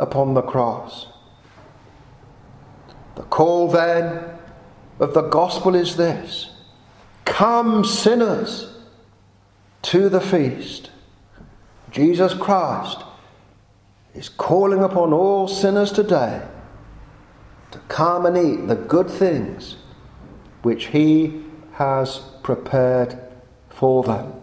upon 0.00 0.34
the 0.34 0.42
cross. 0.42 1.06
The 3.14 3.22
call 3.22 3.68
then 3.68 4.24
of 4.98 5.14
the 5.14 5.22
gospel 5.22 5.74
is 5.74 5.96
this 5.96 6.50
Come, 7.24 7.84
sinners, 7.84 8.74
to 9.82 10.08
the 10.08 10.20
feast. 10.20 10.90
Jesus 11.90 12.34
Christ 12.34 13.02
is 14.14 14.28
calling 14.28 14.82
upon 14.82 15.12
all 15.12 15.48
sinners 15.48 15.92
today 15.92 16.42
to 17.70 17.78
come 17.88 18.26
and 18.26 18.36
eat 18.36 18.66
the 18.66 18.76
good 18.76 19.08
things 19.10 19.76
which 20.62 20.86
he 20.86 21.44
has 21.72 22.18
prepared 22.42 23.18
for 23.68 24.02
them. 24.02 24.39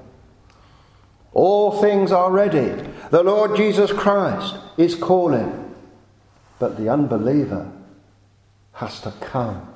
All 1.37 1.79
things 1.79 2.11
are 2.11 2.31
ready. 2.31 2.73
The 3.11 3.21
Lord 3.21 3.55
Jesus 3.55 3.91
Christ 3.91 4.55
is 4.75 4.95
calling, 4.95 5.75
but 6.57 6.77
the 6.79 6.89
unbeliever 6.89 7.71
has 8.73 8.99
to 9.01 9.13
come, 9.21 9.71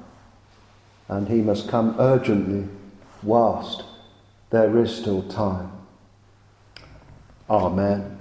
and 1.08 1.28
he 1.28 1.36
must 1.36 1.70
come 1.70 1.96
urgently 2.00 2.68
whilst 3.22 3.84
there 4.50 4.76
is 4.80 4.96
still 4.96 5.22
time. 5.22 5.72
Amen. 7.48 8.20